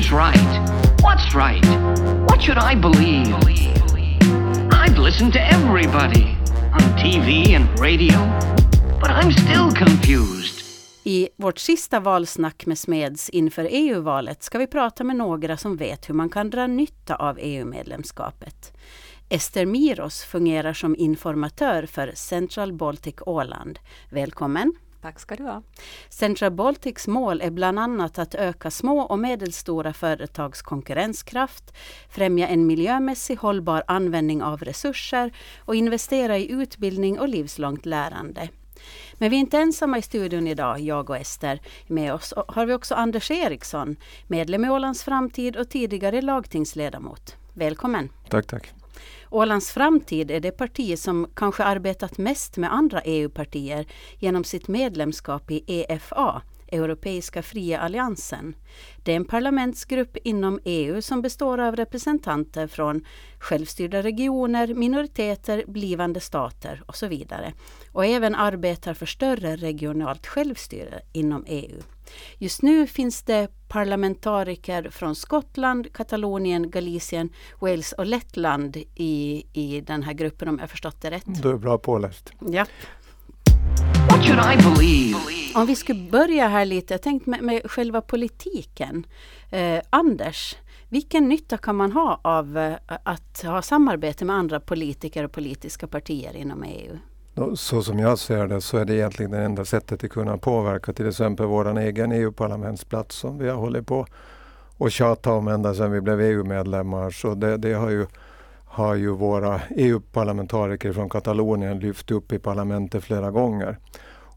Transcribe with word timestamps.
Who's 0.00 0.12
right? 0.12 0.70
What's 1.02 1.34
right? 1.34 1.66
What 2.28 2.42
should 2.42 2.58
I 2.58 2.74
believe? 2.74 3.34
I've 4.72 4.98
listened 4.98 5.32
to 5.32 5.40
everybody 5.40 6.36
on 6.72 6.80
TV 6.96 7.54
and 7.54 7.80
radio, 7.80 8.18
but 9.00 9.10
I'm 9.10 9.30
still 9.32 9.70
confused. 9.70 10.64
I 11.04 11.28
vårt 11.36 11.58
sista 11.58 12.00
valsnack 12.00 12.66
med 12.66 12.78
Smeds 12.78 13.28
inför 13.28 13.68
EU-valet 13.70 14.42
ska 14.42 14.58
vi 14.58 14.66
prata 14.66 15.04
med 15.04 15.16
några 15.16 15.56
som 15.56 15.76
vet 15.76 16.08
hur 16.08 16.14
man 16.14 16.28
kan 16.28 16.50
dra 16.50 16.66
nytta 16.66 17.14
av 17.16 17.38
EU-medlemskapet. 17.40 18.72
Ester 19.28 19.66
Miros 19.66 20.22
fungerar 20.22 20.72
som 20.72 20.96
informatör 20.96 21.86
för 21.86 22.12
Central 22.14 22.72
Baltic 22.72 23.14
Åland. 23.20 23.78
Välkommen! 24.10 24.72
Tack 25.02 25.20
ska 25.20 25.36
du 25.36 25.42
ha. 25.42 25.62
Central 26.08 26.50
Baltics 26.50 27.08
mål 27.08 27.40
är 27.40 27.50
bland 27.50 27.78
annat 27.78 28.18
att 28.18 28.34
öka 28.34 28.70
små 28.70 29.00
och 29.00 29.18
medelstora 29.18 29.92
företags 29.92 30.62
konkurrenskraft, 30.62 31.74
främja 32.10 32.48
en 32.48 32.66
miljömässig 32.66 33.36
hållbar 33.36 33.82
användning 33.86 34.42
av 34.42 34.60
resurser 34.62 35.32
och 35.58 35.74
investera 35.74 36.38
i 36.38 36.50
utbildning 36.50 37.18
och 37.18 37.28
livslångt 37.28 37.86
lärande. 37.86 38.48
Men 39.14 39.30
vi 39.30 39.36
är 39.36 39.40
inte 39.40 39.58
ensamma 39.58 39.98
i 39.98 40.02
studion 40.02 40.46
idag, 40.46 40.80
jag 40.80 41.10
och 41.10 41.16
Ester. 41.16 41.60
Med 41.86 42.14
oss 42.14 42.34
har 42.48 42.66
vi 42.66 42.74
också 42.74 42.94
Anders 42.94 43.30
Eriksson, 43.30 43.96
medlem 44.26 44.64
i 44.64 44.70
Ålands 44.70 45.04
Framtid 45.04 45.56
och 45.56 45.68
tidigare 45.68 46.22
lagtingsledamot. 46.22 47.36
Välkommen! 47.54 48.08
Tack, 48.28 48.46
tack. 48.46 48.79
Ålands 49.32 49.70
Framtid 49.70 50.30
är 50.30 50.40
det 50.40 50.50
parti 50.50 50.98
som 50.98 51.26
kanske 51.34 51.64
arbetat 51.64 52.18
mest 52.18 52.56
med 52.56 52.72
andra 52.72 53.00
EU-partier 53.00 53.86
genom 54.18 54.44
sitt 54.44 54.68
medlemskap 54.68 55.50
i 55.50 55.64
EFA, 55.66 56.42
Europeiska 56.68 57.42
fria 57.42 57.78
alliansen. 57.78 58.54
Det 59.02 59.12
är 59.12 59.16
en 59.16 59.24
parlamentsgrupp 59.24 60.16
inom 60.24 60.60
EU 60.64 61.02
som 61.02 61.22
består 61.22 61.60
av 61.60 61.76
representanter 61.76 62.66
från 62.66 63.04
självstyrda 63.38 64.02
regioner, 64.02 64.74
minoriteter, 64.74 65.64
blivande 65.66 66.20
stater 66.20 66.82
och 66.86 66.96
så 66.96 67.06
vidare. 67.06 67.52
Och 67.92 68.06
även 68.06 68.34
arbetar 68.34 68.94
för 68.94 69.06
större 69.06 69.56
regionalt 69.56 70.26
självstyre 70.26 71.00
inom 71.12 71.44
EU. 71.48 71.82
Just 72.38 72.62
nu 72.62 72.86
finns 72.86 73.22
det 73.22 73.48
parlamentariker 73.68 74.90
från 74.90 75.14
Skottland, 75.14 75.92
Katalonien, 75.92 76.70
Galicien, 76.70 77.30
Wales 77.58 77.92
och 77.92 78.06
Lettland 78.06 78.76
i, 78.94 79.44
i 79.52 79.80
den 79.80 80.02
här 80.02 80.12
gruppen 80.12 80.48
om 80.48 80.58
jag 80.58 80.70
förstått 80.70 81.00
det 81.00 81.10
rätt. 81.10 81.42
Du 81.42 81.50
är 81.50 81.56
bra 81.56 81.78
påläst. 81.78 82.32
Ja. 82.40 82.66
What 84.10 84.26
should 84.26 84.38
I 84.38 84.56
believe? 84.56 85.16
Om 85.54 85.66
vi 85.66 85.76
skulle 85.76 86.10
börja 86.10 86.48
här 86.48 86.64
lite, 86.64 86.94
jag 86.94 87.02
tänkte 87.02 87.30
med, 87.30 87.42
med 87.42 87.70
själva 87.70 88.00
politiken. 88.00 89.06
Eh, 89.50 89.80
Anders, 89.90 90.56
vilken 90.88 91.28
nytta 91.28 91.58
kan 91.58 91.76
man 91.76 91.92
ha 91.92 92.20
av 92.24 92.58
eh, 92.58 92.76
att 92.86 93.42
ha 93.42 93.62
samarbete 93.62 94.24
med 94.24 94.36
andra 94.36 94.60
politiker 94.60 95.24
och 95.24 95.32
politiska 95.32 95.86
partier 95.86 96.36
inom 96.36 96.62
EU? 96.62 96.98
Så 97.54 97.82
som 97.82 97.98
jag 97.98 98.18
ser 98.18 98.46
det 98.46 98.60
så 98.60 98.76
är 98.76 98.84
det 98.84 98.94
egentligen 98.94 99.30
det 99.30 99.38
enda 99.38 99.64
sättet 99.64 100.04
att 100.04 100.10
kunna 100.10 100.38
påverka 100.38 100.92
till 100.92 101.08
exempel 101.08 101.46
vår 101.46 101.78
egen 101.78 102.12
EU-parlamentsplats 102.12 103.16
som 103.16 103.38
vi 103.38 103.48
har 103.48 103.56
hållit 103.56 103.86
på 103.86 104.06
och 104.76 104.90
tjatat 104.90 105.26
om 105.26 105.48
ända 105.48 105.74
sedan 105.74 105.92
vi 105.92 106.00
blev 106.00 106.20
EU-medlemmar. 106.20 107.10
Så 107.10 107.34
det, 107.34 107.56
det 107.56 107.72
har, 107.72 107.90
ju, 107.90 108.06
har 108.64 108.94
ju 108.94 109.10
våra 109.10 109.60
EU-parlamentariker 109.70 110.92
från 110.92 111.08
Katalonien 111.08 111.78
lyft 111.78 112.10
upp 112.10 112.32
i 112.32 112.38
parlamentet 112.38 113.04
flera 113.04 113.30
gånger. 113.30 113.78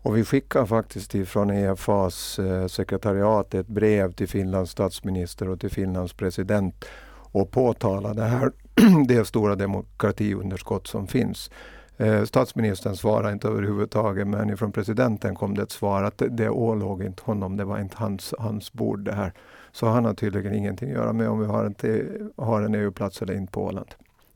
Och 0.03 0.17
vi 0.17 0.23
skickar 0.23 0.65
faktiskt 0.65 1.15
ifrån 1.15 1.49
EFAs 1.49 2.39
eh, 2.39 2.67
sekretariat 2.67 3.53
ett 3.53 3.67
brev 3.67 4.11
till 4.11 4.27
Finlands 4.27 4.71
statsminister 4.71 5.49
och 5.49 5.59
till 5.59 5.71
Finlands 5.71 6.13
president 6.13 6.85
och 7.31 7.51
påtalar 7.51 8.13
det 8.13 8.23
här 8.23 8.51
det 9.07 9.25
stora 9.25 9.55
demokratiunderskott 9.55 10.87
som 10.87 11.07
finns. 11.07 11.49
Eh, 11.97 12.23
statsministern 12.23 12.95
svarade 12.95 13.33
inte 13.33 13.47
överhuvudtaget 13.47 14.27
men 14.27 14.57
från 14.57 14.71
presidenten 14.71 15.35
kom 15.35 15.55
det 15.55 15.61
ett 15.61 15.71
svar 15.71 16.03
att 16.03 16.17
det, 16.17 16.29
det 16.29 16.49
ålåg 16.49 17.03
inte 17.03 17.23
honom, 17.23 17.57
det 17.57 17.65
var 17.65 17.79
inte 17.79 17.97
hans, 17.97 18.33
hans 18.39 18.73
bord 18.73 18.99
det 18.99 19.13
här. 19.13 19.33
Så 19.71 19.87
han 19.87 20.05
har 20.05 20.13
tydligen 20.13 20.53
ingenting 20.53 20.89
att 20.89 20.95
göra 20.95 21.13
med 21.13 21.29
om 21.29 21.39
vi 21.39 21.45
har, 21.45 21.65
inte, 21.65 22.05
har 22.35 22.61
en 22.61 22.75
EU-plats 22.75 23.21
eller 23.21 23.33
inte 23.33 23.51
på 23.51 23.63
Åland. 23.63 23.87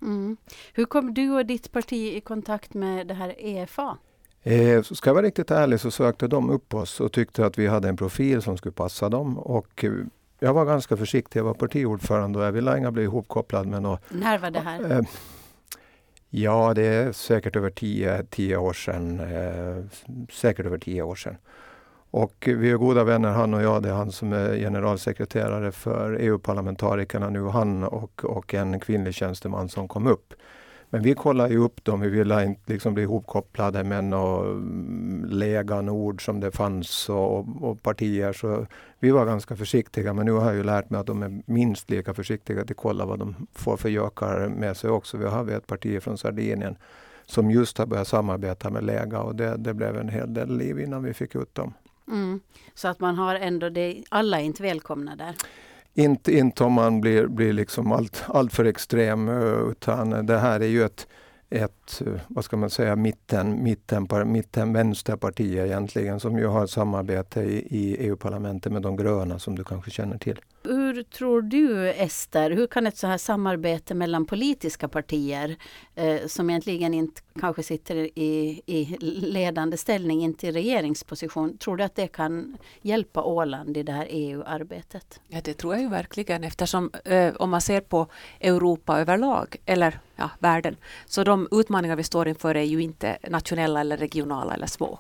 Mm. 0.02 0.38
Hur 0.74 0.86
kom 0.86 1.14
du 1.14 1.32
och 1.32 1.46
ditt 1.46 1.72
parti 1.72 2.14
i 2.16 2.22
kontakt 2.22 2.74
med 2.74 3.08
det 3.08 3.14
här 3.14 3.36
EFA? 3.38 3.98
Eh, 4.44 4.82
ska 4.82 5.10
jag 5.10 5.16
vara 5.16 5.26
riktigt 5.26 5.52
ärlig 5.52 5.80
så 5.80 5.92
sökte 5.92 6.28
de 6.28 6.50
upp 6.50 6.74
oss 6.74 7.00
och 7.00 7.12
tyckte 7.12 7.46
att 7.46 7.58
vi 7.58 7.68
hade 7.68 7.90
en 7.90 7.98
profil 7.98 8.42
som 8.42 8.58
skulle 8.58 8.74
passa 8.74 9.10
dem. 9.10 9.38
Och 9.38 9.84
eh, 9.84 9.92
jag 10.40 10.54
var 10.54 10.66
ganska 10.66 10.98
försiktig. 10.98 11.40
Jag 11.40 11.44
var 11.44 11.54
partiordförande 11.54 12.40
och 12.40 12.46
jag 12.46 12.52
ville 12.52 12.78
inte 12.78 12.92
bli 12.92 13.04
ihopkopplad 13.04 13.68
med 13.68 13.82
något. 13.82 14.02
När 14.10 14.38
var 14.38 14.52
det 14.52 14.60
här? 14.60 14.92
Eh, 14.92 15.02
Ja, 16.30 16.74
det 16.74 16.86
är 16.86 17.12
säkert 17.12 17.56
över 17.56 17.70
tio, 17.70 18.24
tio 18.30 18.58
år 18.58 18.74
sedan. 18.74 19.20
Eh, 19.20 19.84
säkert 20.32 20.66
över 20.66 20.78
tio 20.78 21.02
år 21.02 21.16
sedan. 21.16 21.38
Och 22.12 22.50
vi 22.58 22.72
är 22.72 22.78
goda 22.78 23.04
vänner 23.04 23.30
han 23.30 23.54
och 23.54 23.62
jag. 23.62 23.84
Det 23.84 23.90
är 23.90 23.94
han 23.94 24.12
som 24.12 24.34
är 24.34 24.56
generalsekreterare 24.56 25.72
för 25.72 26.18
EU-parlamentarikerna 26.20 27.30
nu. 27.30 27.48
Han 27.48 27.84
och, 27.84 28.26
och 28.26 28.54
en 28.54 28.80
kvinnlig 28.80 29.14
tjänsteman 29.14 29.70
som 29.70 29.88
kom 29.88 30.08
upp. 30.08 30.34
Men 30.90 31.02
vi 31.02 31.14
kollar 31.14 31.50
ju 31.50 31.58
upp 31.58 31.84
dem. 31.84 32.00
Vi 32.00 32.10
ville 32.10 32.46
inte 32.46 32.74
liksom 32.74 32.94
bli 32.94 33.04
ihopkopplade 33.04 33.84
med 33.84 34.04
några 34.04 34.50
eh, 34.50 34.56
läganord 35.30 36.26
som 36.26 36.40
det 36.40 36.52
fanns 36.52 37.10
och, 37.10 37.46
och, 37.62 37.84
partier. 37.84 38.34
Så 38.34 38.66
vi 39.00 39.12
var 39.12 39.26
ganska 39.26 39.56
försiktiga. 39.56 40.14
Men 40.14 40.26
nu 40.26 40.32
har 40.32 40.46
jag 40.46 40.56
ju 40.56 40.64
lärt 40.64 40.90
mig 40.90 41.00
att 41.00 41.08
de 41.08 41.24
är 41.24 41.42
minst 41.46 41.90
lika 41.90 42.14
försiktiga 42.14 42.62
att 42.62 42.72
kolla 42.76 43.06
vad 43.06 43.20
de 43.20 43.48
får 43.54 43.78
för 43.78 43.90
gökar 43.90 44.48
med 44.48 44.78
sig 44.78 44.90
också. 44.90 45.18
Vi 45.18 45.26
har 45.26 45.52
ett 45.52 45.68
parti 45.68 46.04
från 46.04 46.18
Sardinien 46.18 46.78
som 47.26 47.52
just 47.52 47.78
har 47.78 47.86
börjat 47.86 48.08
samarbeta 48.08 48.70
med 48.70 48.84
Lega 48.84 49.20
och 49.20 49.36
det, 49.36 49.58
det 49.58 49.74
blev 49.74 49.98
en 49.98 50.10
hel 50.10 50.34
del 50.34 50.58
liv 50.58 50.80
innan 50.80 51.04
vi 51.04 51.14
fick 51.14 51.36
ut 51.36 51.56
dem. 51.56 51.74
Mm. 52.08 52.40
Så 52.74 52.88
att 52.88 53.00
man 53.00 53.16
har 53.16 53.36
ändå 53.36 53.70
det, 53.70 54.04
alla 54.10 54.40
är 54.40 54.44
inte 54.44 54.64
välkomna 54.64 55.16
där? 55.16 55.36
Inte, 56.00 56.38
inte 56.38 56.64
om 56.64 56.74
man 56.74 57.02
blir, 57.02 57.28
blir 57.28 57.54
liksom 57.54 57.92
allt, 57.92 58.24
allt 58.28 58.54
för 58.54 58.66
extrem 58.66 59.30
eh, 59.30 59.70
utan 59.72 60.26
det 60.26 60.38
här 60.38 60.60
är 60.60 60.68
ju 60.68 60.84
ett, 60.84 61.08
ett 61.50 61.77
vad 62.28 62.46
ska 62.46 62.58
man 62.58 62.70
säga, 62.70 62.96
mitten, 62.96 63.64
mitten, 63.64 64.08
mitten 64.26 64.74
vänsterparti 64.74 65.58
egentligen 65.58 66.20
som 66.20 66.38
ju 66.38 66.46
har 66.46 66.68
samarbete 66.68 67.42
i, 67.42 67.68
i 67.70 67.98
EU-parlamentet 68.00 68.72
med 68.72 68.82
de 68.82 68.96
gröna 68.96 69.40
som 69.40 69.56
du 69.56 69.64
kanske 69.64 69.92
känner 69.92 70.18
till. 70.18 70.40
Hur 70.64 71.04
tror 71.04 71.42
du 71.42 71.90
Ester, 71.90 72.52
hur 72.52 72.68
kan 72.68 72.88
ett 72.88 72.98
så 72.98 73.08
här 73.08 73.18
samarbete 73.18 73.94
mellan 73.94 74.26
politiska 74.26 74.88
partier 74.88 75.56
eh, 75.96 76.28
som 76.28 76.50
egentligen 76.50 76.94
inte 76.94 77.22
kanske 77.40 77.64
sitter 77.64 77.96
i, 77.96 78.62
i 78.66 78.98
ledande 79.22 79.78
ställning, 79.78 80.24
inte 80.24 80.48
i 80.48 80.52
regeringsposition, 80.52 81.58
tror 81.58 81.78
du 81.78 81.84
att 81.84 81.96
det 81.96 82.08
kan 82.08 82.58
hjälpa 82.82 83.24
Åland 83.24 83.78
i 83.78 83.84
det 83.84 83.92
här 83.92 84.08
EU-arbetet? 84.10 85.20
Ja, 85.28 85.42
det 85.44 85.54
tror 85.54 85.74
jag 85.74 85.82
ju 85.84 85.90
verkligen 85.90 86.44
eftersom 86.44 86.92
eh, 87.06 87.36
om 87.36 87.50
man 87.50 87.62
ser 87.62 87.82
på 87.82 88.08
Europa 88.40 89.00
överlag 89.00 89.56
eller 89.66 90.00
ja, 90.16 90.30
världen, 90.40 90.76
så 91.06 91.24
de 91.24 91.48
utmaningar 91.52 91.77
vi 91.84 92.04
står 92.04 92.28
inför 92.28 92.56
är 92.56 92.64
ju 92.64 92.82
inte 92.82 93.18
nationella 93.30 93.82
eller 93.82 93.98
regionala 93.98 94.54
eller 94.54 94.68
små 94.68 95.00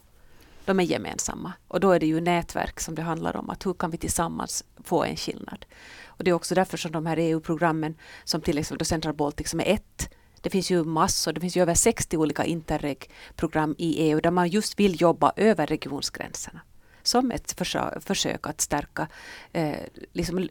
de 0.67 0.79
är 0.79 0.83
gemensamma. 0.83 1.53
Och 1.67 1.79
då 1.79 1.91
är 1.91 1.99
det 1.99 2.05
ju 2.05 2.21
nätverk 2.21 2.79
som 2.79 2.95
det 2.95 3.01
handlar 3.01 3.35
om. 3.35 3.49
att 3.49 3.65
Hur 3.65 3.73
kan 3.73 3.91
vi 3.91 3.97
tillsammans 3.97 4.63
få 4.83 5.03
en 5.03 5.16
skillnad? 5.16 5.66
Och 6.05 6.23
Det 6.23 6.29
är 6.29 6.33
också 6.33 6.55
därför 6.55 6.77
som 6.77 6.91
de 6.91 7.05
här 7.05 7.17
EU-programmen 7.17 7.95
som 8.23 8.41
till 8.41 8.57
exempel 8.57 8.87
Central 8.87 9.13
Baltic 9.13 9.49
som 9.49 9.59
är 9.59 9.66
ett 9.66 10.09
det 10.41 10.49
finns 10.49 10.71
ju 10.71 10.83
massor, 10.83 11.33
det 11.33 11.41
finns 11.41 11.57
ju 11.57 11.61
över 11.61 11.73
60 11.73 12.17
olika 12.17 12.45
Interreg-program 12.45 13.75
i 13.77 14.01
EU 14.01 14.19
där 14.19 14.31
man 14.31 14.49
just 14.49 14.79
vill 14.79 15.01
jobba 15.01 15.33
över 15.35 15.67
regionsgränserna 15.67 16.61
som 17.03 17.31
ett 17.31 17.51
försök, 17.51 18.03
försök 18.03 18.47
att 18.47 18.61
stärka, 18.61 19.07
eh, 19.51 19.75
liksom, 20.13 20.49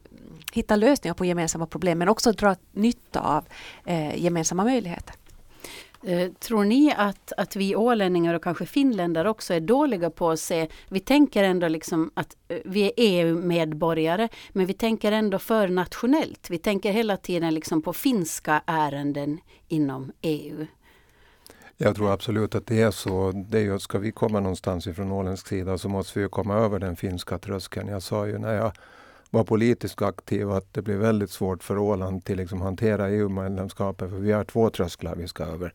hitta 0.52 0.76
lösningar 0.76 1.14
på 1.14 1.24
gemensamma 1.24 1.66
problem 1.66 1.98
men 1.98 2.08
också 2.08 2.32
dra 2.32 2.56
nytta 2.72 3.20
av 3.20 3.44
eh, 3.84 4.22
gemensamma 4.22 4.64
möjligheter. 4.64 5.14
Eh, 6.06 6.32
tror 6.32 6.64
ni 6.64 6.94
att, 6.96 7.32
att 7.36 7.56
vi 7.56 7.76
ålänningar 7.76 8.34
och 8.34 8.42
kanske 8.42 8.66
finländare 8.66 9.30
också 9.30 9.54
är 9.54 9.60
dåliga 9.60 10.10
på 10.10 10.30
att 10.30 10.40
se, 10.40 10.68
vi 10.88 11.00
tänker 11.00 11.44
ändå 11.44 11.68
liksom 11.68 12.10
att 12.14 12.36
eh, 12.48 12.58
vi 12.64 12.82
är 12.82 12.92
EU-medborgare, 12.96 14.28
men 14.52 14.66
vi 14.66 14.72
tänker 14.72 15.12
ändå 15.12 15.38
för 15.38 15.68
nationellt. 15.68 16.50
Vi 16.50 16.58
tänker 16.58 16.92
hela 16.92 17.16
tiden 17.16 17.54
liksom 17.54 17.82
på 17.82 17.92
finska 17.92 18.62
ärenden 18.66 19.38
inom 19.68 20.12
EU. 20.22 20.66
Jag 21.76 21.96
tror 21.96 22.12
absolut 22.12 22.54
att 22.54 22.66
det 22.66 22.82
är 22.82 22.90
så. 22.90 23.32
Det 23.32 23.58
är 23.58 23.62
ju, 23.62 23.78
ska 23.78 23.98
vi 23.98 24.12
komma 24.12 24.40
någonstans 24.40 24.86
ifrån 24.86 25.12
åländsk 25.12 25.48
sida 25.48 25.78
så 25.78 25.88
måste 25.88 26.20
vi 26.20 26.28
komma 26.28 26.54
över 26.54 26.78
den 26.78 26.96
finska 26.96 27.38
tröskeln. 27.38 27.88
Jag 27.88 28.02
sa 28.02 28.26
ju 28.26 28.38
när 28.38 28.54
jag 28.54 28.72
var 29.36 29.44
politiskt 29.44 30.02
aktiv 30.02 30.50
att 30.50 30.74
det 30.74 30.82
blir 30.82 30.96
väldigt 30.96 31.30
svårt 31.30 31.62
för 31.62 31.78
Åland 31.78 32.22
att 32.30 32.36
liksom 32.36 32.60
hantera 32.60 33.10
EU-medlemskapet 33.10 34.10
för 34.10 34.16
vi 34.16 34.32
har 34.32 34.44
två 34.44 34.70
trösklar 34.70 35.14
vi 35.16 35.28
ska 35.28 35.44
över. 35.44 35.72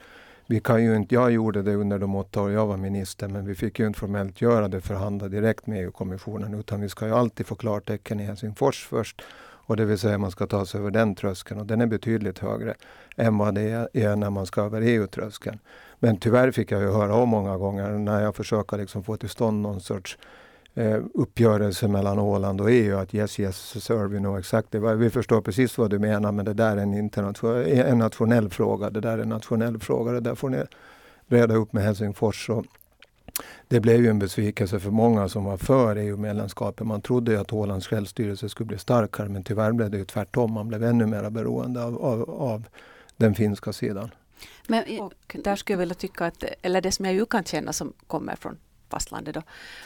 Vi 0.48 0.60
kan 0.60 0.84
ju 0.84 0.96
inte, 0.96 1.16
jag 1.16 1.32
gjorde 1.32 1.62
det 1.62 1.76
under 1.76 2.00
de 2.00 2.16
åtta 2.16 2.42
år 2.42 2.52
jag 2.52 2.68
var 2.68 2.78
minister 2.78 3.28
men 3.28 3.46
vi 3.46 3.56
fick 3.56 3.80
ju 3.80 3.88
inte 3.88 4.00
formellt 4.00 4.42
göra 4.42 4.68
det 4.68 4.82
förhandla 4.82 5.28
direkt 5.28 5.68
med 5.68 5.84
EU-kommissionen 5.84 6.54
utan 6.54 6.82
vi 6.82 6.90
ska 6.90 7.06
ju 7.06 7.14
alltid 7.14 7.46
få 7.46 7.56
klartecken 7.56 8.20
i 8.20 8.24
Helsingfors 8.24 8.86
först 8.86 9.22
Och 9.68 9.78
det 9.78 9.86
vill 9.86 9.98
säga 9.98 10.18
man 10.18 10.32
ska 10.32 10.48
ta 10.48 10.66
sig 10.66 10.80
över 10.80 10.92
den 10.92 11.16
tröskeln 11.16 11.60
och 11.60 11.66
den 11.66 11.82
är 11.82 11.88
betydligt 11.88 12.40
högre 12.40 12.76
än 13.16 13.38
vad 13.38 13.56
det 13.56 13.90
är 13.94 14.16
när 14.16 14.30
man 14.30 14.46
ska 14.46 14.62
över 14.62 14.82
EU-tröskeln. 14.82 15.60
Men 16.00 16.18
tyvärr 16.18 16.52
fick 16.52 16.72
jag 16.72 16.82
ju 16.82 16.92
höra 16.92 17.16
om 17.16 17.30
många 17.30 17.58
gånger 17.58 17.90
när 17.90 18.22
jag 18.22 18.36
försöker 18.36 18.78
liksom 18.78 19.04
få 19.04 19.18
till 19.18 19.30
stånd 19.30 19.62
någon 19.62 19.82
sorts 19.82 20.18
eh, 20.76 21.00
uppgörelse 21.14 21.88
mellan 21.88 22.20
Åland 22.20 22.62
och 22.62 22.72
EU 22.72 22.98
att 22.98 23.16
yes, 23.16 23.40
yes, 23.40 23.84
sir, 23.84 24.08
we 24.08 24.18
know 24.18 24.40
exactly. 24.40 24.80
Vi 24.80 25.10
förstår 25.10 25.42
precis 25.42 25.78
vad 25.78 25.90
du 25.90 26.00
menar 26.00 26.32
men 26.32 26.46
det 26.46 26.54
där 26.54 26.78
är 26.78 26.82
en, 26.82 26.94
internationell, 26.94 27.68
en 27.68 27.98
nationell 27.98 28.50
fråga. 28.50 28.90
Det 28.90 29.02
där 29.02 29.18
är 29.18 29.22
en 29.22 29.30
nationell 29.30 29.80
fråga. 29.80 30.12
Det 30.12 30.20
där 30.20 30.36
får 30.36 30.50
ni 30.50 30.64
reda 31.28 31.56
upp 31.56 31.74
med 31.74 31.84
Helsingfors. 31.84 32.50
Och 32.50 32.66
det 33.68 33.80
blev 33.80 34.02
ju 34.02 34.10
en 34.10 34.20
besvikelse 34.20 34.80
för 34.80 34.92
många 34.92 35.30
som 35.30 35.44
var 35.44 35.58
för 35.58 35.96
EU-medlemskapet. 35.96 36.88
Man 36.88 37.02
trodde 37.02 37.42
att 37.42 37.54
Ålands 37.54 37.88
självstyrelse 37.88 38.50
skulle 38.50 38.68
bli 38.68 38.78
starkare 38.78 39.30
men 39.30 39.44
tyvärr 39.44 39.72
blev 39.72 39.90
det 39.90 39.98
ju 39.98 40.06
tvärtom. 40.06 40.52
Man 40.54 40.68
blev 40.68 40.84
ännu 40.84 41.06
mer 41.06 41.30
beroende 41.30 41.84
av, 41.84 42.02
av, 42.06 42.30
av 42.30 42.64
den 43.18 43.36
finska 43.36 43.74
sidan. 43.74 44.12
Men, 44.68 45.00
och 45.00 45.36
där 45.44 45.56
skulle 45.56 45.74
jag 45.74 45.80
vilja 45.80 45.96
tycka 45.96 46.26
att, 46.26 46.44
eller 46.62 46.82
det 46.82 46.92
som 46.92 47.06
jag 47.06 47.14
ju 47.14 47.26
kan 47.26 47.44
känna 47.44 47.74
som 47.74 47.94
kommer 48.08 48.36
från 48.36 48.58
fastlandet 48.92 49.34
då, 49.34 49.42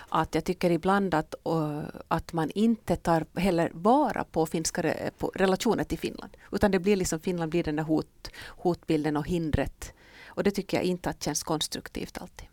att 0.10 0.36
jag 0.36 0.44
tycker 0.44 0.69
ibland 0.72 1.13
att, 1.13 1.36
uh, 1.50 1.84
att 2.07 2.34
man 2.34 2.52
inte 2.56 2.96
tar 2.96 3.25
heller 3.40 3.72
vara 3.74 4.24
på 4.24 4.46
finska 4.46 4.94
på 5.18 5.31
relationer 5.36 5.84
till 5.84 6.00
Finland. 6.00 6.38
Utan 6.52 6.72
det 6.72 6.80
blir 6.80 6.96
liksom 6.96 7.19
Finland 7.19 7.52
blir 7.52 7.63
den 7.63 7.75
där 7.75 7.84
hot, 7.84 8.30
hotbilden 8.48 9.18
och 9.18 9.28
hindret. 9.28 9.94
Och 10.28 10.44
det 10.44 10.52
tycker 10.52 10.78
jag 10.78 10.84
inte 10.84 11.10
att 11.10 11.24
känns 11.24 11.44
konstruktivt 11.44 12.18
alltid. 12.18 12.48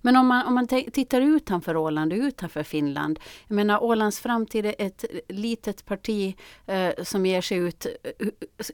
Men 0.00 0.16
om 0.16 0.26
man, 0.26 0.46
om 0.46 0.54
man 0.54 0.66
tittar 0.66 1.20
utanför 1.20 1.76
Åland 1.76 2.12
och 2.12 2.18
utanför 2.18 2.62
Finland. 2.62 3.18
Jag 3.48 3.54
menar 3.54 3.82
Ålands 3.82 4.20
framtid 4.20 4.66
är 4.66 4.74
ett 4.78 5.04
litet 5.28 5.84
parti 5.84 6.36
eh, 6.66 6.90
som 7.02 7.26
ger 7.26 7.40
sig 7.40 7.58
ut. 7.58 7.86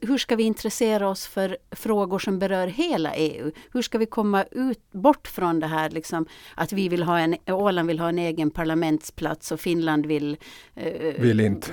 Hur 0.01 0.17
ska 0.17 0.35
vi 0.35 0.43
intressera 0.43 1.09
oss 1.09 1.27
för 1.27 1.57
frågor 1.71 2.19
som 2.19 2.39
berör 2.39 2.67
hela 2.67 3.15
EU? 3.15 3.51
Hur 3.73 3.81
ska 3.81 3.97
vi 3.97 4.05
komma 4.05 4.43
ut, 4.51 4.91
bort 4.91 5.27
från 5.27 5.59
det 5.59 5.67
här 5.67 5.89
liksom, 5.89 6.25
att 6.55 6.73
vi 6.73 6.89
vill 6.89 7.03
ha 7.03 7.19
en, 7.19 7.35
Åland 7.47 7.87
vill 7.87 7.99
ha 7.99 8.09
en 8.09 8.19
egen 8.19 8.51
parlamentsplats 8.51 9.51
och 9.51 9.59
Finland 9.59 10.05
vill... 10.05 10.37
Eh, 10.75 11.21
vill 11.21 11.39
inte. 11.39 11.71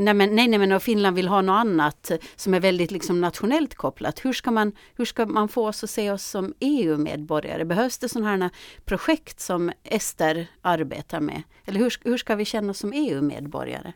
Nej, 0.00 0.14
men, 0.14 0.34
nej, 0.36 0.48
nej, 0.48 0.58
men 0.58 0.72
och 0.72 0.82
Finland 0.82 1.16
vill 1.16 1.28
ha 1.28 1.42
något 1.42 1.60
annat 1.60 2.10
som 2.36 2.54
är 2.54 2.60
väldigt 2.60 2.90
liksom, 2.90 3.20
nationellt 3.20 3.74
kopplat. 3.74 4.24
Hur 4.24 4.32
ska, 4.32 4.50
man, 4.50 4.72
hur 4.96 5.04
ska 5.04 5.26
man 5.26 5.48
få 5.48 5.68
oss 5.68 5.84
att 5.84 5.90
se 5.90 6.10
oss 6.10 6.24
som 6.24 6.54
EU-medborgare? 6.60 7.64
Behövs 7.64 7.98
det 7.98 8.08
sådana 8.08 8.30
här 8.30 8.50
projekt 8.84 9.40
som 9.40 9.72
Ester 9.84 10.50
arbetar 10.62 11.20
med? 11.20 11.42
Eller 11.64 11.78
hur, 11.78 11.94
hur 12.04 12.16
ska 12.16 12.34
vi 12.34 12.44
känna 12.44 12.70
oss 12.70 12.78
som 12.78 12.92
EU-medborgare? 12.92 13.92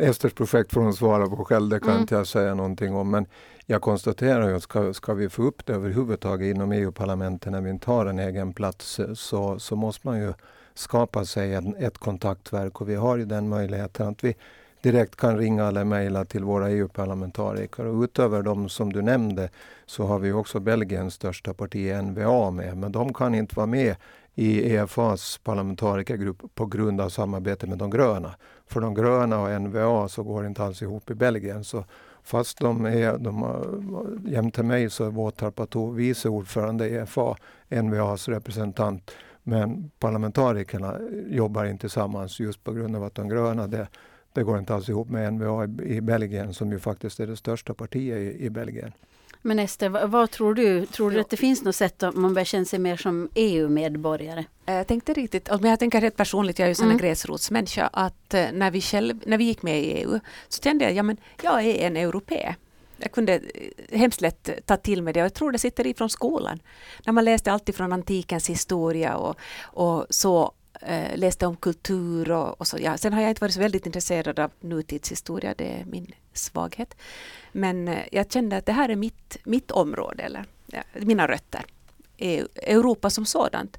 Esters 0.00 0.32
projekt 0.32 0.72
får 0.72 0.80
hon 0.80 0.94
svara 0.94 1.26
på 1.26 1.44
själv, 1.44 1.68
det 1.68 1.80
kan 1.80 1.88
mm. 1.88 2.00
inte 2.00 2.14
jag 2.14 2.26
säga 2.26 2.54
någonting 2.54 2.94
om. 2.94 3.10
Men 3.10 3.26
jag 3.66 3.82
konstaterar 3.82 4.48
ju 4.48 4.56
att 4.56 4.62
ska, 4.62 4.94
ska 4.94 5.14
vi 5.14 5.28
få 5.28 5.42
upp 5.42 5.66
det 5.66 5.72
överhuvudtaget 5.72 6.54
inom 6.54 6.72
EU-parlamentet 6.72 7.52
när 7.52 7.60
vi 7.60 7.78
tar 7.78 8.06
en 8.06 8.18
egen 8.18 8.52
plats 8.52 9.00
så, 9.14 9.58
så 9.58 9.76
måste 9.76 10.06
man 10.06 10.20
ju 10.20 10.32
skapa 10.74 11.24
sig 11.24 11.54
en, 11.54 11.76
ett 11.76 11.98
kontaktverk 11.98 12.80
och 12.80 12.88
vi 12.88 12.94
har 12.94 13.16
ju 13.16 13.24
den 13.24 13.48
möjligheten 13.48 14.08
att 14.08 14.24
vi 14.24 14.36
direkt 14.82 15.16
kan 15.16 15.38
ringa 15.38 15.66
eller 15.66 15.84
mejla 15.84 16.24
till 16.24 16.44
våra 16.44 16.70
EU-parlamentariker. 16.70 17.86
Och 17.86 18.02
utöver 18.02 18.42
de 18.42 18.68
som 18.68 18.92
du 18.92 19.02
nämnde 19.02 19.48
så 19.86 20.04
har 20.04 20.18
vi 20.18 20.32
också 20.32 20.60
Belgiens 20.60 21.14
största 21.14 21.54
parti 21.54 22.02
NVA 22.02 22.50
med. 22.50 22.76
Men 22.76 22.92
de 22.92 23.14
kan 23.14 23.34
inte 23.34 23.56
vara 23.56 23.66
med 23.66 23.96
i 24.34 24.74
EFAs 24.74 25.38
parlamentarikergrupp 25.44 26.54
på 26.54 26.66
grund 26.66 27.00
av 27.00 27.08
samarbete 27.08 27.66
med 27.66 27.78
de 27.78 27.90
gröna. 27.90 28.34
För 28.66 28.80
de 28.80 28.94
gröna 28.94 29.40
och 29.40 29.60
NVA 29.60 30.08
så 30.08 30.22
går 30.22 30.42
det 30.42 30.48
inte 30.48 30.64
alls 30.64 30.82
ihop 30.82 31.10
i 31.10 31.14
Belgien. 31.14 31.64
Så 31.64 31.84
fast 32.22 32.58
de 32.58 32.84
är, 32.84 33.18
de 33.18 33.60
jämte 34.26 34.62
mig 34.62 34.90
så 34.90 35.04
är 35.04 35.10
Wotar 35.10 35.50
Patou 35.50 35.90
vice 35.90 36.28
ordförande 36.28 36.88
i 36.88 36.94
EFA, 36.94 37.36
NVAs 37.68 38.28
representant. 38.28 39.10
Men 39.42 39.90
parlamentarikerna 39.98 40.98
jobbar 41.28 41.64
inte 41.64 41.80
tillsammans 41.80 42.40
just 42.40 42.64
på 42.64 42.72
grund 42.72 42.96
av 42.96 43.04
att 43.04 43.14
de 43.14 43.28
gröna 43.28 43.66
det 43.66 43.88
det 44.32 44.42
går 44.42 44.58
inte 44.58 44.74
alls 44.74 44.88
ihop 44.88 45.08
med 45.08 45.32
NVA 45.32 45.64
i, 45.64 45.96
i 45.96 46.00
Belgien 46.00 46.54
som 46.54 46.72
ju 46.72 46.78
faktiskt 46.78 47.20
är 47.20 47.26
det 47.26 47.36
största 47.36 47.74
partiet 47.74 48.18
i, 48.18 48.44
i 48.44 48.50
Belgien. 48.50 48.92
Men 49.42 49.58
Ester, 49.58 49.88
vad, 49.88 50.10
vad, 50.10 50.30
tror 50.30 50.54
du? 50.54 50.86
Tror 50.86 51.10
du 51.10 51.20
att 51.20 51.30
det 51.30 51.36
finns 51.36 51.62
något 51.62 51.76
sätt 51.76 52.02
att 52.02 52.14
man 52.14 52.34
börjar 52.34 52.44
känna 52.44 52.64
sig 52.64 52.78
mer 52.78 52.96
som 52.96 53.28
EU-medborgare? 53.34 54.44
Jag 54.64 54.86
tänkte 54.86 55.12
riktigt, 55.12 55.48
om 55.48 55.64
jag 55.64 55.78
tänker 55.78 56.00
rätt 56.00 56.16
personligt, 56.16 56.58
jag 56.58 56.68
är 56.68 56.74
ju 56.74 56.82
en 56.82 56.84
mm. 56.84 56.98
gräsrotsmänniska, 56.98 57.86
att 57.92 58.34
eh, 58.34 58.46
när 58.52 58.70
vi, 58.70 58.80
själv, 58.80 59.22
när 59.26 59.38
vi 59.38 59.44
gick 59.44 59.62
med 59.62 59.80
i 59.80 59.84
EU 59.84 60.20
så 60.48 60.62
kände 60.62 60.84
jag, 60.84 60.94
ja 60.94 61.02
men 61.02 61.16
jag 61.42 61.64
är 61.64 61.86
en 61.86 61.96
europé. 61.96 62.54
Jag 62.96 63.12
kunde 63.12 63.34
eh, 63.34 63.98
hemskt 63.98 64.20
lätt 64.20 64.66
ta 64.66 64.76
till 64.76 65.02
mig 65.02 65.12
det 65.12 65.20
och 65.20 65.24
jag 65.24 65.34
tror 65.34 65.52
det 65.52 65.58
sitter 65.58 65.86
ifrån 65.86 66.10
skolan. 66.10 66.60
När 67.06 67.12
man 67.12 67.24
läste 67.24 67.52
allt 67.52 67.68
ifrån 67.68 67.92
antikens 67.92 68.50
historia 68.50 69.16
och, 69.16 69.36
och 69.62 70.06
så 70.10 70.52
eh, 70.80 71.16
läste 71.16 71.46
om 71.46 71.56
kultur 71.56 72.30
och, 72.30 72.60
och, 72.60 72.66
så. 72.66 72.78
Ja, 72.80 72.98
sen 72.98 73.12
har 73.12 73.20
jag 73.20 73.30
inte 73.30 73.40
varit 73.40 73.54
så 73.54 73.60
väldigt 73.60 73.86
intresserad 73.86 74.38
av 74.38 74.50
nutidshistoria, 74.60 75.54
det 75.58 75.80
är 75.80 75.84
min 75.84 76.12
svaghet. 76.32 76.96
Men 77.52 77.88
eh, 77.88 78.04
jag 78.12 78.32
kände 78.32 78.56
att 78.56 78.66
det 78.66 78.72
här 78.72 78.88
är 78.88 78.96
mitt, 78.96 79.36
mitt 79.44 79.70
område, 79.70 80.22
eller 80.22 80.44
ja, 80.66 80.82
mina 80.94 81.28
rötter. 81.28 81.64
Europa 82.62 83.10
som 83.10 83.26
sådant. 83.26 83.78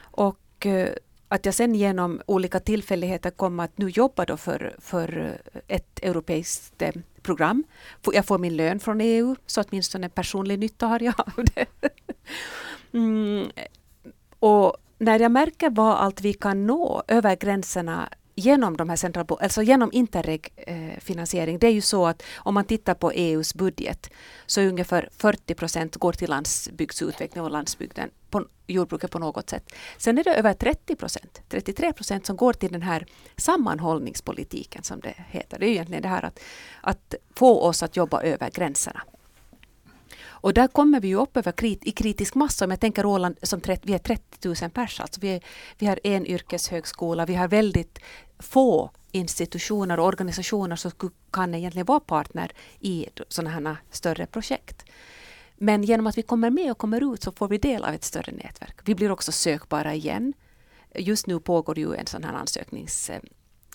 Och 0.00 0.66
eh, 0.66 0.88
att 1.28 1.46
jag 1.46 1.54
sen 1.54 1.74
genom 1.74 2.22
olika 2.26 2.60
tillfälligheter 2.60 3.30
kom 3.30 3.60
att 3.60 3.78
nu 3.78 3.88
jobba 3.88 4.24
då 4.24 4.36
för, 4.36 4.76
för 4.78 5.38
eh, 5.52 5.60
ett 5.68 5.98
europeiskt 6.02 6.82
eh, 6.82 6.92
program. 7.22 7.64
Jag 8.12 8.26
får 8.26 8.38
min 8.38 8.56
lön 8.56 8.80
från 8.80 9.00
EU, 9.00 9.36
så 9.46 9.62
åtminstone 9.62 10.08
personlig 10.08 10.58
nytta 10.58 10.86
har 10.86 11.02
jag 11.02 11.14
av 11.20 11.44
det. 11.54 11.66
Mm, 12.94 13.50
och 14.38 14.76
när 15.02 15.20
jag 15.20 15.32
märker 15.32 15.70
vad 15.70 15.96
allt 15.96 16.20
vi 16.20 16.32
kan 16.32 16.66
nå 16.66 17.02
över 17.08 17.36
gränserna 17.36 18.08
genom 18.34 18.76
de 18.76 18.88
här 18.88 18.96
central, 18.96 19.26
alltså 19.40 19.62
genom 19.62 19.92
Interreg-finansiering, 19.92 21.54
eh, 21.54 21.58
det 21.58 21.66
är 21.66 21.70
ju 21.72 21.80
så 21.80 22.06
att 22.06 22.22
om 22.36 22.54
man 22.54 22.64
tittar 22.64 22.94
på 22.94 23.10
EUs 23.10 23.54
budget 23.54 24.10
så 24.46 24.60
ungefär 24.60 25.08
40 25.16 25.54
procent 25.54 25.96
går 25.96 26.12
till 26.12 26.30
landsbygdsutveckling 26.30 27.44
och 27.44 27.50
landsbygden, 27.50 28.10
på 28.30 28.44
jordbruket 28.66 29.10
på 29.10 29.18
något 29.18 29.50
sätt. 29.50 29.72
Sen 29.98 30.18
är 30.18 30.24
det 30.24 30.34
över 30.34 30.54
30 30.54 30.96
procent, 30.96 31.42
33 31.48 31.92
procent 31.92 32.26
som 32.26 32.36
går 32.36 32.52
till 32.52 32.72
den 32.72 32.82
här 32.82 33.06
sammanhållningspolitiken 33.36 34.82
som 34.82 35.00
det 35.00 35.14
heter. 35.28 35.58
Det 35.58 35.66
är 35.66 35.68
ju 35.68 35.74
egentligen 35.74 36.02
det 36.02 36.08
här 36.08 36.24
att, 36.24 36.40
att 36.80 37.14
få 37.36 37.60
oss 37.60 37.82
att 37.82 37.96
jobba 37.96 38.22
över 38.22 38.50
gränserna. 38.50 39.02
Och 40.42 40.54
där 40.54 40.68
kommer 40.68 41.00
vi 41.00 41.08
ju 41.08 41.16
upp 41.16 41.36
över 41.36 41.52
krit, 41.52 41.84
i 41.84 41.90
kritisk 41.90 42.34
massa. 42.34 42.64
Om 42.64 42.70
jag 42.70 42.80
tänker 42.80 43.06
Åland, 43.06 43.36
som 43.42 43.60
30, 43.60 43.82
vi 43.86 43.94
är 43.94 43.98
30 43.98 44.48
000 44.62 44.70
pers. 44.70 45.00
Alltså 45.00 45.20
vi, 45.20 45.28
är, 45.28 45.44
vi 45.78 45.86
har 45.86 46.00
en 46.04 46.26
yrkeshögskola, 46.26 47.26
vi 47.26 47.34
har 47.34 47.48
väldigt 47.48 47.98
få 48.38 48.90
institutioner 49.12 50.00
och 50.00 50.06
organisationer 50.06 50.76
som 50.76 50.90
kan 51.30 51.54
egentligen 51.54 51.86
vara 51.86 52.00
partner 52.00 52.52
i 52.80 53.06
sådana 53.28 53.50
här 53.50 53.76
större 53.90 54.26
projekt. 54.26 54.84
Men 55.56 55.82
genom 55.82 56.06
att 56.06 56.18
vi 56.18 56.22
kommer 56.22 56.50
med 56.50 56.70
och 56.70 56.78
kommer 56.78 57.14
ut 57.14 57.22
så 57.22 57.32
får 57.32 57.48
vi 57.48 57.58
del 57.58 57.84
av 57.84 57.94
ett 57.94 58.04
större 58.04 58.32
nätverk. 58.32 58.76
Vi 58.84 58.94
blir 58.94 59.10
också 59.10 59.32
sökbara 59.32 59.94
igen. 59.94 60.32
Just 60.94 61.26
nu 61.26 61.40
pågår 61.40 61.78
ju 61.78 61.94
en 61.94 62.06
sån 62.06 62.24
här 62.24 62.34
ansöknings 62.34 63.10
eh, 63.10 63.20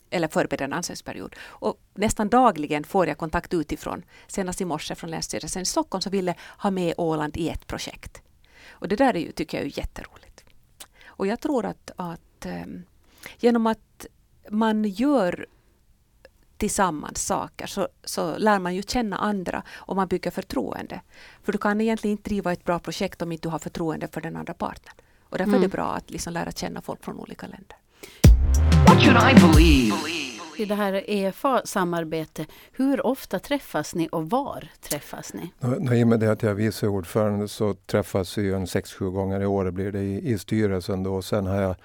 eller 0.09 0.27
förberedande 0.27 0.75
ansökningsperiod. 0.75 1.35
Och 1.39 1.79
nästan 1.93 2.29
dagligen 2.29 2.83
får 2.83 3.07
jag 3.07 3.17
kontakt 3.17 3.53
utifrån. 3.53 4.03
Senast 4.27 4.61
i 4.61 4.65
morse 4.65 4.95
från 4.95 5.09
Länsstyrelsen 5.09 5.61
i 5.61 5.65
Stockholm 5.65 6.01
som 6.01 6.11
ville 6.11 6.35
ha 6.57 6.71
med 6.71 6.93
Åland 6.97 7.37
i 7.37 7.49
ett 7.49 7.67
projekt. 7.67 8.21
Och 8.69 8.87
det 8.87 8.95
där 8.95 9.15
är 9.15 9.19
ju, 9.19 9.31
tycker 9.31 9.57
jag 9.57 9.65
är 9.67 9.79
jätteroligt. 9.79 10.43
Och 11.05 11.27
jag 11.27 11.39
tror 11.39 11.65
att, 11.65 11.91
att 11.95 12.45
um, 12.45 12.83
genom 13.39 13.67
att 13.67 14.05
man 14.49 14.83
gör 14.83 15.47
tillsammans 16.57 17.25
saker 17.25 17.67
så, 17.67 17.87
så 18.03 18.37
lär 18.37 18.59
man 18.59 18.75
ju 18.75 18.83
känna 18.83 19.17
andra 19.17 19.63
och 19.75 19.95
man 19.95 20.07
bygger 20.07 20.31
förtroende. 20.31 21.01
För 21.43 21.51
du 21.51 21.57
kan 21.57 21.81
egentligen 21.81 22.11
inte 22.11 22.29
driva 22.29 22.53
ett 22.53 22.63
bra 22.63 22.79
projekt 22.79 23.21
om 23.21 23.31
inte 23.31 23.47
du 23.47 23.51
har 23.51 23.59
förtroende 23.59 24.07
för 24.07 24.21
den 24.21 24.35
andra 24.35 24.53
parten. 24.53 24.93
Och 25.29 25.37
därför 25.37 25.49
mm. 25.49 25.55
är 25.55 25.59
det 25.59 25.75
mm. 25.75 25.75
bra 25.75 25.95
att 25.95 26.09
liksom 26.09 26.33
lära 26.33 26.51
känna 26.51 26.81
folk 26.81 27.03
från 27.03 27.19
olika 27.19 27.47
länder. 27.47 27.77
What 28.97 29.05
should 29.05 29.17
I 29.17 29.33
believe? 29.33 29.93
I 30.57 30.65
det 30.65 30.75
här 30.75 31.03
EFA-samarbete, 31.07 32.45
hur 32.71 33.05
ofta 33.05 33.39
träffas 33.39 33.95
ni 33.95 34.09
och 34.11 34.29
var 34.29 34.69
träffas 34.81 35.33
ni? 35.33 35.51
I 35.99 36.03
och 36.03 36.07
med 36.07 36.19
det 36.19 36.31
att 36.31 36.43
jag 36.43 36.51
är 36.51 36.55
vice 36.55 36.87
ordförande 36.87 37.47
så 37.47 37.73
träffas 37.73 38.37
vi 38.37 38.53
en 38.53 38.67
sex, 38.67 38.93
sju 38.93 39.09
gånger 39.09 39.41
i 39.41 39.45
år 39.45 39.71
blir 39.71 39.91
det 39.91 39.99
i, 39.99 40.31
i 40.31 40.37
styrelsen. 40.37 41.03
Då. 41.03 41.21
Sen 41.21 41.47
har 41.47 41.61
jag 41.61 41.75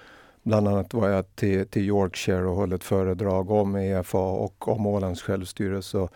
bland 0.43 0.67
annat 0.67 0.93
var 0.93 1.09
jag 1.09 1.35
till, 1.35 1.67
till 1.67 1.81
Yorkshire 1.81 2.45
och 2.45 2.55
hållit 2.55 2.83
föredrag 2.83 3.51
om 3.51 3.75
EFA 3.75 4.17
och 4.17 4.67
om 4.67 4.85
Ålands 4.85 5.21
självstyrelse. 5.21 6.07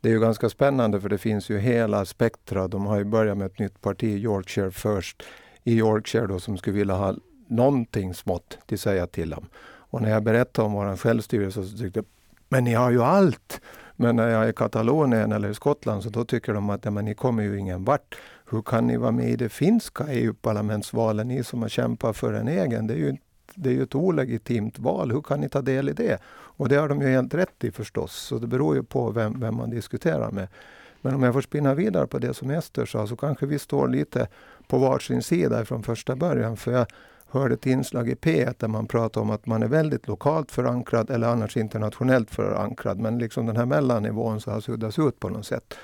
Det 0.00 0.08
är 0.08 0.12
ju 0.12 0.20
ganska 0.20 0.48
spännande 0.48 1.00
för 1.00 1.08
det 1.08 1.18
finns 1.18 1.50
ju 1.50 1.58
hela 1.58 2.04
spektra. 2.04 2.68
De 2.68 2.86
har 2.86 2.98
ju 2.98 3.04
börjat 3.04 3.38
med 3.38 3.46
ett 3.46 3.58
nytt 3.58 3.80
parti, 3.80 4.04
Yorkshire 4.04 4.70
först, 4.70 5.22
i 5.64 5.72
Yorkshire 5.72 6.26
då, 6.26 6.40
som 6.40 6.58
skulle 6.58 6.76
vilja 6.76 6.94
ha 6.94 7.14
någonting 7.48 8.14
smått 8.14 8.58
till 8.66 8.78
säga 8.78 9.06
till 9.06 9.34
om. 9.34 9.46
Och 9.92 10.02
när 10.02 10.10
jag 10.10 10.22
berättade 10.22 10.66
om 10.66 10.72
vår 10.72 10.96
självstyrelse 10.96 11.64
så 11.64 11.76
tyckte 11.76 11.98
jag, 11.98 12.06
Men 12.48 12.64
ni 12.64 12.74
har 12.74 12.90
ju 12.90 13.02
allt. 13.02 13.60
Men 13.96 14.16
när 14.16 14.28
jag 14.28 14.44
är 14.44 14.48
i 14.48 14.52
Katalonien 14.52 15.32
eller 15.32 15.48
i 15.48 15.54
Skottland 15.54 16.02
så 16.02 16.10
då 16.10 16.24
tycker 16.24 16.54
de 16.54 16.70
att 16.70 16.84
men 16.84 17.04
ni 17.04 17.14
kommer 17.14 17.42
ju 17.42 17.58
ingen 17.58 17.84
vart. 17.84 18.14
Hur 18.50 18.62
kan 18.62 18.86
ni 18.86 18.96
vara 18.96 19.10
med 19.10 19.30
i 19.30 19.36
det 19.36 19.48
finska 19.48 20.06
EU-parlamentsvalet, 20.08 21.26
ni 21.26 21.44
som 21.44 21.62
har 21.62 21.68
kämpat 21.68 22.16
för 22.16 22.32
en 22.32 22.48
egen? 22.48 22.86
Det 22.86 22.94
är 22.94 22.98
ju 22.98 23.16
det 23.54 23.70
är 23.70 23.74
ju 23.74 23.82
ett 23.82 23.94
olegitimt 23.94 24.78
val. 24.78 25.12
Hur 25.12 25.22
kan 25.22 25.40
ni 25.40 25.48
ta 25.48 25.62
del 25.62 25.88
i 25.88 25.92
det? 25.92 26.18
Och 26.30 26.68
det 26.68 26.76
har 26.76 26.88
de 26.88 27.00
ju 27.00 27.08
helt 27.08 27.34
rätt 27.34 27.64
i 27.64 27.70
förstås. 27.70 28.12
Så 28.12 28.38
det 28.38 28.46
beror 28.46 28.76
ju 28.76 28.82
på 28.82 29.10
vem, 29.10 29.40
vem 29.40 29.56
man 29.56 29.70
diskuterar 29.70 30.30
med. 30.30 30.48
Men 31.00 31.14
om 31.14 31.22
jag 31.22 31.34
får 31.34 31.40
spinna 31.40 31.74
vidare 31.74 32.06
på 32.06 32.18
det 32.18 32.34
som 32.34 32.50
Ester 32.50 32.86
sa 32.86 33.06
så 33.06 33.16
kanske 33.16 33.46
vi 33.46 33.58
står 33.58 33.88
lite 33.88 34.28
på 34.68 34.78
varsin 34.78 35.22
sida 35.22 35.64
från 35.64 35.82
första 35.82 36.16
början. 36.16 36.56
För 36.56 36.72
jag 36.72 36.86
hörde 37.32 37.54
ett 37.54 37.66
inslag 37.66 38.08
i 38.08 38.14
P1 38.14 38.54
där 38.58 38.68
man 38.68 38.86
pratade 38.86 39.24
om 39.24 39.30
att 39.30 39.46
man 39.46 39.62
är 39.62 39.68
väldigt 39.68 40.08
lokalt 40.08 40.50
förankrad 40.50 41.10
eller 41.10 41.28
annars 41.28 41.56
internationellt 41.56 42.30
förankrad. 42.30 42.98
Men 42.98 43.18
liksom 43.18 43.46
den 43.46 43.56
här 43.56 43.66
mellannivån 43.66 44.40
så 44.40 44.50
har 44.50 44.60
suddats 44.60 44.98
ut 44.98 45.20
på 45.20 45.28
något 45.28 45.46
sätt. 45.46 45.74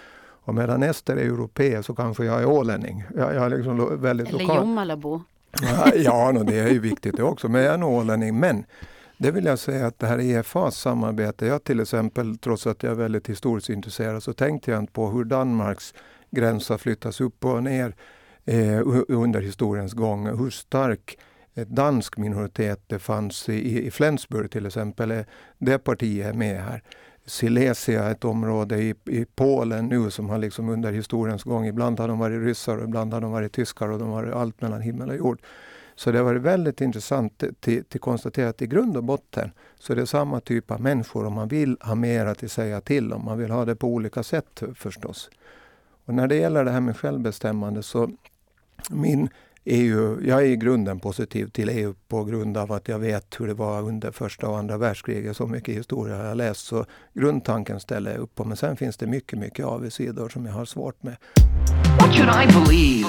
Och 0.49 0.55
medan 0.55 0.83
Ester 0.83 1.17
är 1.17 1.25
europé 1.25 1.83
så 1.83 1.95
kanske 1.95 2.25
jag 2.25 2.41
är 2.41 2.47
ålänning. 2.47 3.05
Jag, 3.17 3.35
jag 3.35 3.45
är 3.45 3.51
liksom 3.51 4.01
väldigt 4.01 4.29
Eller 4.29 4.39
lokal. 4.39 4.57
Jommalabo. 4.57 5.23
Ja, 5.63 5.93
ja 5.95 6.33
no, 6.33 6.43
det 6.43 6.59
är 6.59 6.69
ju 6.69 6.79
viktigt 6.79 7.17
det 7.17 7.23
också. 7.23 7.49
Men 7.49 7.63
jag 7.63 7.75
är 7.75 7.79
nog 7.79 7.93
ålänning. 7.93 8.39
Men 8.39 8.65
det 9.19 9.31
vill 9.31 9.45
jag 9.45 9.59
säga 9.59 9.87
att 9.87 9.99
det 9.99 10.07
här 10.07 10.21
EFAs 10.21 10.77
samarbete, 10.77 11.47
jag 11.47 11.65
till 11.65 11.81
exempel, 11.81 12.39
trots 12.39 12.67
att 12.67 12.83
jag 12.83 12.93
är 12.93 12.97
väldigt 12.97 13.29
historiskt 13.29 13.69
intresserad, 13.69 14.23
så 14.23 14.33
tänkte 14.33 14.71
jag 14.71 14.81
inte 14.81 14.93
på 14.93 15.11
hur 15.11 15.25
Danmarks 15.25 15.95
gräns 16.31 16.69
har 16.69 16.79
flyttats 16.79 17.21
upp 17.21 17.45
och 17.45 17.63
ner 17.63 17.95
eh, 18.45 18.81
under 19.09 19.41
historiens 19.41 19.93
gång. 19.93 20.39
Hur 20.39 20.51
stark 20.51 21.19
ett 21.63 21.69
dansk 21.69 22.17
minoritet 22.17 22.81
det 22.87 22.99
fanns 22.99 23.49
i, 23.49 23.87
i 23.87 23.91
Flensburg 23.91 24.51
till 24.51 24.67
exempel. 24.67 25.11
Eh, 25.11 25.25
det 25.59 25.79
partiet 25.79 26.27
är 26.27 26.33
med 26.33 26.63
här. 26.63 26.83
Silesia, 27.27 28.11
ett 28.11 28.25
område 28.25 28.83
i, 28.83 28.95
i 29.05 29.27
Polen 29.35 29.87
nu 29.87 30.11
som 30.11 30.29
har 30.29 30.39
liksom 30.39 30.69
under 30.69 30.93
historiens 30.93 31.43
gång, 31.43 31.67
ibland 31.67 32.01
har 32.01 32.09
de 32.09 32.19
varit 32.19 32.43
ryssar 32.43 32.77
och 32.77 32.85
ibland 32.85 33.13
har 33.13 33.21
de 33.21 33.33
varit 33.33 33.53
tyskar 33.53 33.89
och 33.89 33.99
de 33.99 34.09
har 34.09 34.23
varit 34.23 34.35
allt 34.35 34.61
mellan 34.61 34.81
himmel 34.81 35.09
och 35.09 35.17
jord. 35.17 35.41
Så 35.95 36.13
det 36.13 36.19
har 36.19 36.25
varit 36.25 36.43
väldigt 36.43 36.81
intressant 36.81 37.43
att 37.43 38.01
konstatera 38.01 38.49
att 38.49 38.63
i 38.63 38.67
grund 38.67 38.97
och 38.97 39.05
botten 39.05 39.51
så 39.79 39.93
är 39.93 39.97
det 39.97 40.07
samma 40.07 40.41
typ 40.41 40.71
av 40.71 40.81
människor 40.81 41.27
och 41.27 41.33
man 41.33 41.49
vill 41.49 41.77
ha 41.81 41.95
mera 41.95 42.31
att 42.31 42.51
säga 42.51 42.81
till 42.81 43.13
om. 43.13 43.25
Man 43.25 43.39
vill 43.39 43.51
ha 43.51 43.65
det 43.65 43.77
på 43.77 43.89
olika 43.89 44.23
sätt 44.23 44.63
förstås. 44.75 45.31
Och 46.05 46.15
när 46.15 46.27
det 46.27 46.37
gäller 46.37 46.65
det 46.65 46.71
här 46.71 46.81
med 46.81 46.97
självbestämmande 46.97 47.83
så 47.83 48.11
min 48.91 49.29
EU, 49.71 50.19
jag 50.25 50.41
är 50.43 50.47
i 50.47 50.57
grunden 50.57 51.01
positiv 51.01 51.47
till 51.47 51.69
EU 51.69 51.95
på 52.09 52.25
grund 52.25 52.57
av 52.57 52.73
att 52.73 52.89
jag 52.89 52.99
vet 52.99 53.41
hur 53.41 53.47
det 53.47 53.55
var 53.55 53.83
under 53.83 54.11
första 54.11 54.49
och 54.49 54.59
andra 54.59 54.79
världskriget. 54.79 55.37
Så 55.37 55.47
mycket 55.47 55.75
historia 55.75 56.17
har 56.17 56.25
jag 56.25 56.37
läst 56.37 56.67
så 56.67 56.85
grundtanken 57.15 57.81
ställer 57.81 58.11
jag 58.11 58.21
upp 58.21 58.35
på. 58.35 58.45
Men 58.45 58.57
sen 58.57 58.77
finns 58.77 58.97
det 58.97 59.07
mycket, 59.07 59.39
mycket 59.39 59.67
avigsidor 59.67 60.29
som 60.29 60.47
jag 60.47 60.53
har 60.53 60.65
svårt 60.65 61.03
med. 61.03 61.17
What 62.01 62.17
should 62.17 62.29
I 62.29 62.67
believe? 62.67 63.09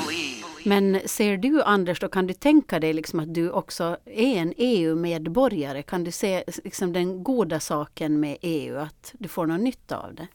Men 0.65 0.99
ser 1.05 1.37
du 1.37 1.61
Anders, 1.61 1.99
då 1.99 2.07
kan 2.07 2.27
du 2.27 2.33
tänka 2.33 2.79
dig 2.79 2.93
liksom 2.93 3.19
att 3.19 3.33
du 3.33 3.51
också 3.51 3.97
är 4.05 4.37
en 4.37 4.53
EU-medborgare? 4.57 5.81
Kan 5.81 6.03
du 6.03 6.11
se 6.11 6.43
liksom 6.63 6.93
den 6.93 7.23
goda 7.23 7.59
saken 7.59 8.19
med 8.19 8.37
EU, 8.41 8.77
att 8.77 9.13
du 9.19 9.27
får 9.27 9.45
någon 9.45 9.63
nytta 9.63 9.97
av 9.97 10.15
det? 10.15 10.27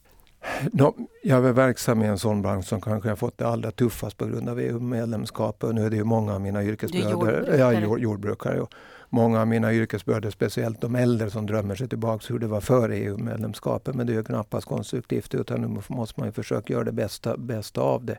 Jag 1.23 1.47
är 1.47 1.53
verksam 1.53 2.03
i 2.03 2.07
en 2.07 2.19
sån 2.19 2.43
bransch 2.43 2.65
som 2.65 2.81
kanske 2.81 3.09
har 3.09 3.17
fått 3.17 3.39
det 3.39 3.47
allra 3.47 3.71
tuffast 3.71 4.17
på 4.17 4.27
grund 4.27 4.49
av 4.49 4.61
EU-medlemskapet. 4.61 5.75
Nu 5.75 5.87
är 5.87 5.91
det 5.91 5.97
ju 5.97 6.05
många 6.05 6.35
av 6.35 6.41
mina 6.41 6.65
yrkesbröder, 6.65 7.59
jag 7.59 7.75
är 7.75 7.99
jordbrukare. 7.99 8.61
Och 8.61 8.75
många 9.11 9.41
av 9.41 9.47
mina 9.47 9.73
yrkesbröder, 9.73 10.31
speciellt 10.31 10.81
de 10.81 10.95
äldre 10.95 11.31
som 11.31 11.47
drömmer 11.47 11.75
sig 11.75 11.89
tillbaka 11.89 12.33
hur 12.33 12.39
det 12.39 12.47
var 12.47 12.61
före 12.61 12.97
EU-medlemskapet. 12.97 13.95
Men 13.95 14.07
det 14.07 14.13
är 14.13 14.15
ju 14.15 14.25
knappast 14.25 14.67
konstruktivt 14.67 15.35
utan 15.35 15.61
nu 15.61 15.81
måste 15.89 16.21
man 16.21 16.29
ju 16.29 16.33
försöka 16.33 16.73
göra 16.73 16.85
det 16.85 16.93
bästa, 16.93 17.37
bästa 17.37 17.81
av 17.81 18.05
det. 18.05 18.19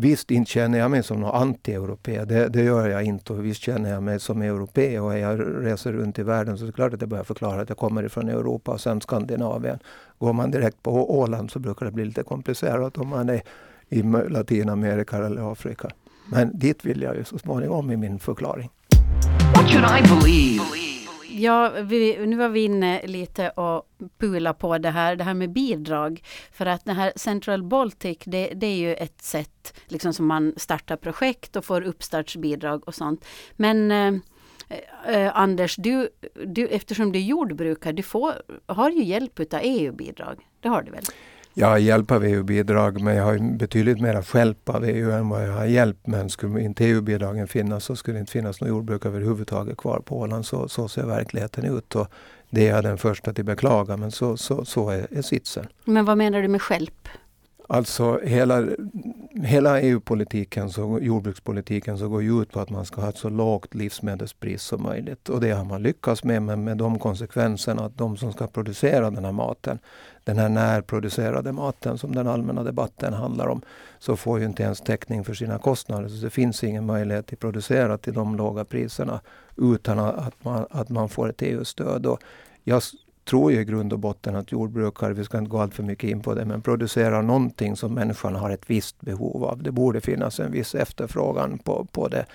Visst 0.00 0.30
inte 0.30 0.50
känner 0.50 0.78
jag 0.78 0.90
mig 0.90 1.02
som 1.02 1.20
någon 1.20 1.34
anti-europé. 1.34 2.24
Det, 2.24 2.48
det, 2.48 2.62
gör 2.62 2.88
jag 2.88 3.02
inte. 3.02 3.32
Och 3.32 3.44
visst 3.44 3.62
känner 3.62 3.90
jag 3.90 4.02
mig 4.02 4.20
som 4.20 4.42
europé. 4.42 5.00
Och 5.00 5.18
jag 5.18 5.40
reser 5.66 5.92
runt 5.92 6.18
i 6.18 6.22
världen 6.22 6.58
så 6.58 6.64
är 6.64 6.66
det 6.66 6.72
klart 6.72 6.94
att 6.94 7.00
jag 7.00 7.10
börjar 7.10 7.24
förklara 7.24 7.60
att 7.60 7.68
jag 7.68 7.78
kommer 7.78 8.02
ifrån 8.02 8.28
Europa 8.28 8.70
och 8.72 8.80
sen 8.80 9.00
Skandinavien. 9.00 9.78
Går 10.18 10.32
man 10.32 10.50
direkt 10.50 10.82
på 10.82 11.18
Åland 11.18 11.50
så 11.50 11.58
brukar 11.58 11.86
det 11.86 11.92
bli 11.92 12.04
lite 12.04 12.22
komplicerat 12.22 12.98
om 12.98 13.08
man 13.08 13.28
är 13.28 13.42
i 13.88 14.02
Latinamerika 14.28 15.16
eller 15.16 15.52
Afrika. 15.52 15.88
Men 16.32 16.58
dit 16.58 16.84
vill 16.84 17.02
jag 17.02 17.16
ju 17.16 17.24
så 17.24 17.38
småningom 17.38 17.90
i 17.90 17.96
min 17.96 18.18
förklaring. 18.18 18.70
What 19.54 19.70
should 19.70 19.84
I 19.84 20.02
believe? 20.02 20.97
Ja, 21.38 21.72
vi, 21.82 22.26
nu 22.26 22.36
var 22.36 22.48
vi 22.48 22.64
inne 22.64 23.06
lite 23.06 23.50
och 23.50 23.88
pula 24.18 24.54
på 24.54 24.78
det 24.78 24.90
här, 24.90 25.16
det 25.16 25.24
här 25.24 25.34
med 25.34 25.52
bidrag. 25.52 26.22
För 26.52 26.66
att 26.66 26.84
det 26.84 26.92
här 26.92 27.12
Central 27.16 27.62
Baltic, 27.62 28.18
det, 28.24 28.52
det 28.54 28.66
är 28.66 28.76
ju 28.76 28.94
ett 28.94 29.22
sätt 29.22 29.80
liksom 29.86 30.12
som 30.12 30.26
man 30.26 30.54
startar 30.56 30.96
projekt 30.96 31.56
och 31.56 31.64
får 31.64 31.82
uppstartsbidrag 31.82 32.88
och 32.88 32.94
sånt. 32.94 33.24
Men 33.56 33.90
eh, 33.90 34.14
eh, 35.06 35.36
Anders, 35.36 35.76
du, 35.76 36.08
du, 36.46 36.66
eftersom 36.66 37.12
du 37.12 37.18
är 37.18 37.22
jordbrukare, 37.22 37.92
du 37.92 38.02
får, 38.02 38.32
har 38.66 38.90
ju 38.90 39.04
hjälp 39.04 39.40
av 39.40 39.60
EU-bidrag. 39.62 40.46
Det 40.60 40.68
har 40.68 40.82
du 40.82 40.90
väl? 40.90 41.04
Jag 41.60 41.68
har 41.68 41.78
hjälp 41.78 42.10
av 42.10 42.24
EU-bidrag 42.24 43.00
men 43.00 43.16
jag 43.16 43.24
har 43.24 43.56
betydligt 43.58 44.00
mer 44.00 44.38
hjälp 44.38 44.68
av 44.68 44.84
EU 44.84 45.10
än 45.10 45.28
vad 45.28 45.48
jag 45.48 45.52
har 45.52 45.64
hjälp. 45.64 45.96
Men 46.04 46.30
skulle 46.30 46.60
inte 46.60 46.84
EU-bidragen 46.84 47.48
finnas 47.48 47.84
så 47.84 47.96
skulle 47.96 48.16
det 48.16 48.20
inte 48.20 48.32
finnas 48.32 48.60
något 48.60 48.68
jordbruk 48.68 49.06
överhuvudtaget 49.06 49.76
kvar 49.76 50.00
på 50.00 50.18
Åland. 50.18 50.46
Så, 50.46 50.68
så 50.68 50.88
ser 50.88 51.06
verkligheten 51.06 51.64
ut. 51.64 51.96
Och 51.96 52.08
det 52.50 52.68
är 52.68 52.74
jag 52.74 52.84
den 52.84 52.98
första 52.98 53.30
att 53.30 53.36
beklaga 53.36 53.96
men 53.96 54.10
så, 54.10 54.36
så, 54.36 54.64
så 54.64 54.90
är, 54.90 55.06
är 55.10 55.22
sitsen. 55.22 55.66
Men 55.84 56.04
vad 56.04 56.18
menar 56.18 56.42
du 56.42 56.48
med 56.48 56.60
hjälp? 56.70 57.08
Alltså 57.70 58.20
hela, 58.24 58.68
hela 59.42 59.80
EU-politiken, 59.80 60.70
så, 60.70 60.98
jordbrukspolitiken, 61.02 61.98
så 61.98 62.08
går 62.08 62.22
ju 62.22 62.42
ut 62.42 62.52
på 62.52 62.60
att 62.60 62.70
man 62.70 62.84
ska 62.84 63.00
ha 63.00 63.08
ett 63.08 63.16
så 63.16 63.28
lågt 63.28 63.74
livsmedelspris 63.74 64.62
som 64.62 64.82
möjligt. 64.82 65.28
Och 65.28 65.40
det 65.40 65.50
har 65.50 65.64
man 65.64 65.82
lyckats 65.82 66.24
med, 66.24 66.42
men 66.42 66.64
med 66.64 66.76
de 66.76 66.98
konsekvenserna 66.98 67.84
att 67.84 67.98
de 67.98 68.16
som 68.16 68.32
ska 68.32 68.46
producera 68.46 69.10
den 69.10 69.24
här 69.24 69.32
maten, 69.32 69.78
den 70.24 70.38
här 70.38 70.48
närproducerade 70.48 71.52
maten 71.52 71.98
som 71.98 72.14
den 72.14 72.26
allmänna 72.26 72.62
debatten 72.62 73.12
handlar 73.12 73.46
om, 73.46 73.62
så 73.98 74.16
får 74.16 74.38
ju 74.38 74.44
inte 74.44 74.62
ens 74.62 74.80
täckning 74.80 75.24
för 75.24 75.34
sina 75.34 75.58
kostnader. 75.58 76.08
Så 76.08 76.24
det 76.24 76.30
finns 76.30 76.64
ingen 76.64 76.86
möjlighet 76.86 77.32
att 77.32 77.38
producera 77.38 77.98
till 77.98 78.14
de 78.14 78.36
låga 78.36 78.64
priserna 78.64 79.20
utan 79.56 79.98
att 79.98 80.44
man, 80.44 80.66
att 80.70 80.88
man 80.88 81.08
får 81.08 81.28
ett 81.28 81.42
EU-stöd. 81.42 82.06
jag 82.64 82.82
tror 83.28 83.52
ju 83.52 83.60
i 83.60 83.64
grund 83.64 83.92
och 83.92 83.98
botten 83.98 84.36
att 84.36 84.52
jordbrukare, 84.52 85.12
vi 85.12 85.24
ska 85.24 85.38
inte 85.38 85.50
gå 85.50 85.58
allt 85.58 85.74
för 85.74 85.82
mycket 85.82 86.10
in 86.10 86.20
på 86.20 86.34
det, 86.34 86.44
men 86.44 86.62
producerar 86.62 87.22
någonting 87.22 87.76
som 87.76 87.94
människan 87.94 88.34
har 88.34 88.50
ett 88.50 88.70
visst 88.70 89.00
behov 89.00 89.44
av. 89.44 89.62
Det 89.62 89.70
borde 89.70 90.00
finnas 90.00 90.40
en 90.40 90.52
viss 90.52 90.74
efterfrågan 90.74 91.58
på, 91.58 91.86
på 91.92 92.08
det. 92.08 92.26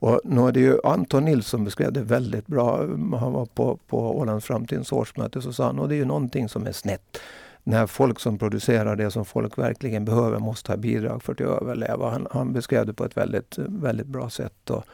Och 0.00 0.20
nu 0.24 0.48
är 0.48 0.52
det 0.52 0.60
ju 0.60 0.78
Anton 0.84 1.24
Nilsson 1.24 1.64
beskrev 1.64 1.92
det 1.92 2.02
väldigt 2.02 2.46
bra. 2.46 2.76
Han 3.20 3.32
var 3.32 3.46
på, 3.46 3.78
på 3.86 4.18
Ålands 4.18 4.46
framtidens 4.46 4.92
årsmöte 4.92 5.42
så 5.42 5.52
sa 5.52 5.66
han, 5.66 5.78
och 5.78 5.88
det 5.88 5.94
är 5.94 5.96
ju 5.98 6.04
någonting 6.04 6.48
som 6.48 6.66
är 6.66 6.72
snett. 6.72 7.18
När 7.64 7.86
folk 7.86 8.20
som 8.20 8.38
producerar 8.38 8.96
det 8.96 9.10
som 9.10 9.24
folk 9.24 9.58
verkligen 9.58 10.04
behöver 10.04 10.38
måste 10.38 10.72
ha 10.72 10.76
bidrag 10.76 11.22
för 11.22 11.32
att 11.32 11.40
överleva. 11.40 12.10
Han, 12.10 12.26
han 12.30 12.52
beskrev 12.52 12.86
det 12.86 12.94
på 12.94 13.04
ett 13.04 13.16
väldigt, 13.16 13.58
väldigt 13.58 14.06
bra 14.06 14.30
sätt. 14.30 14.70
Och, 14.70 14.84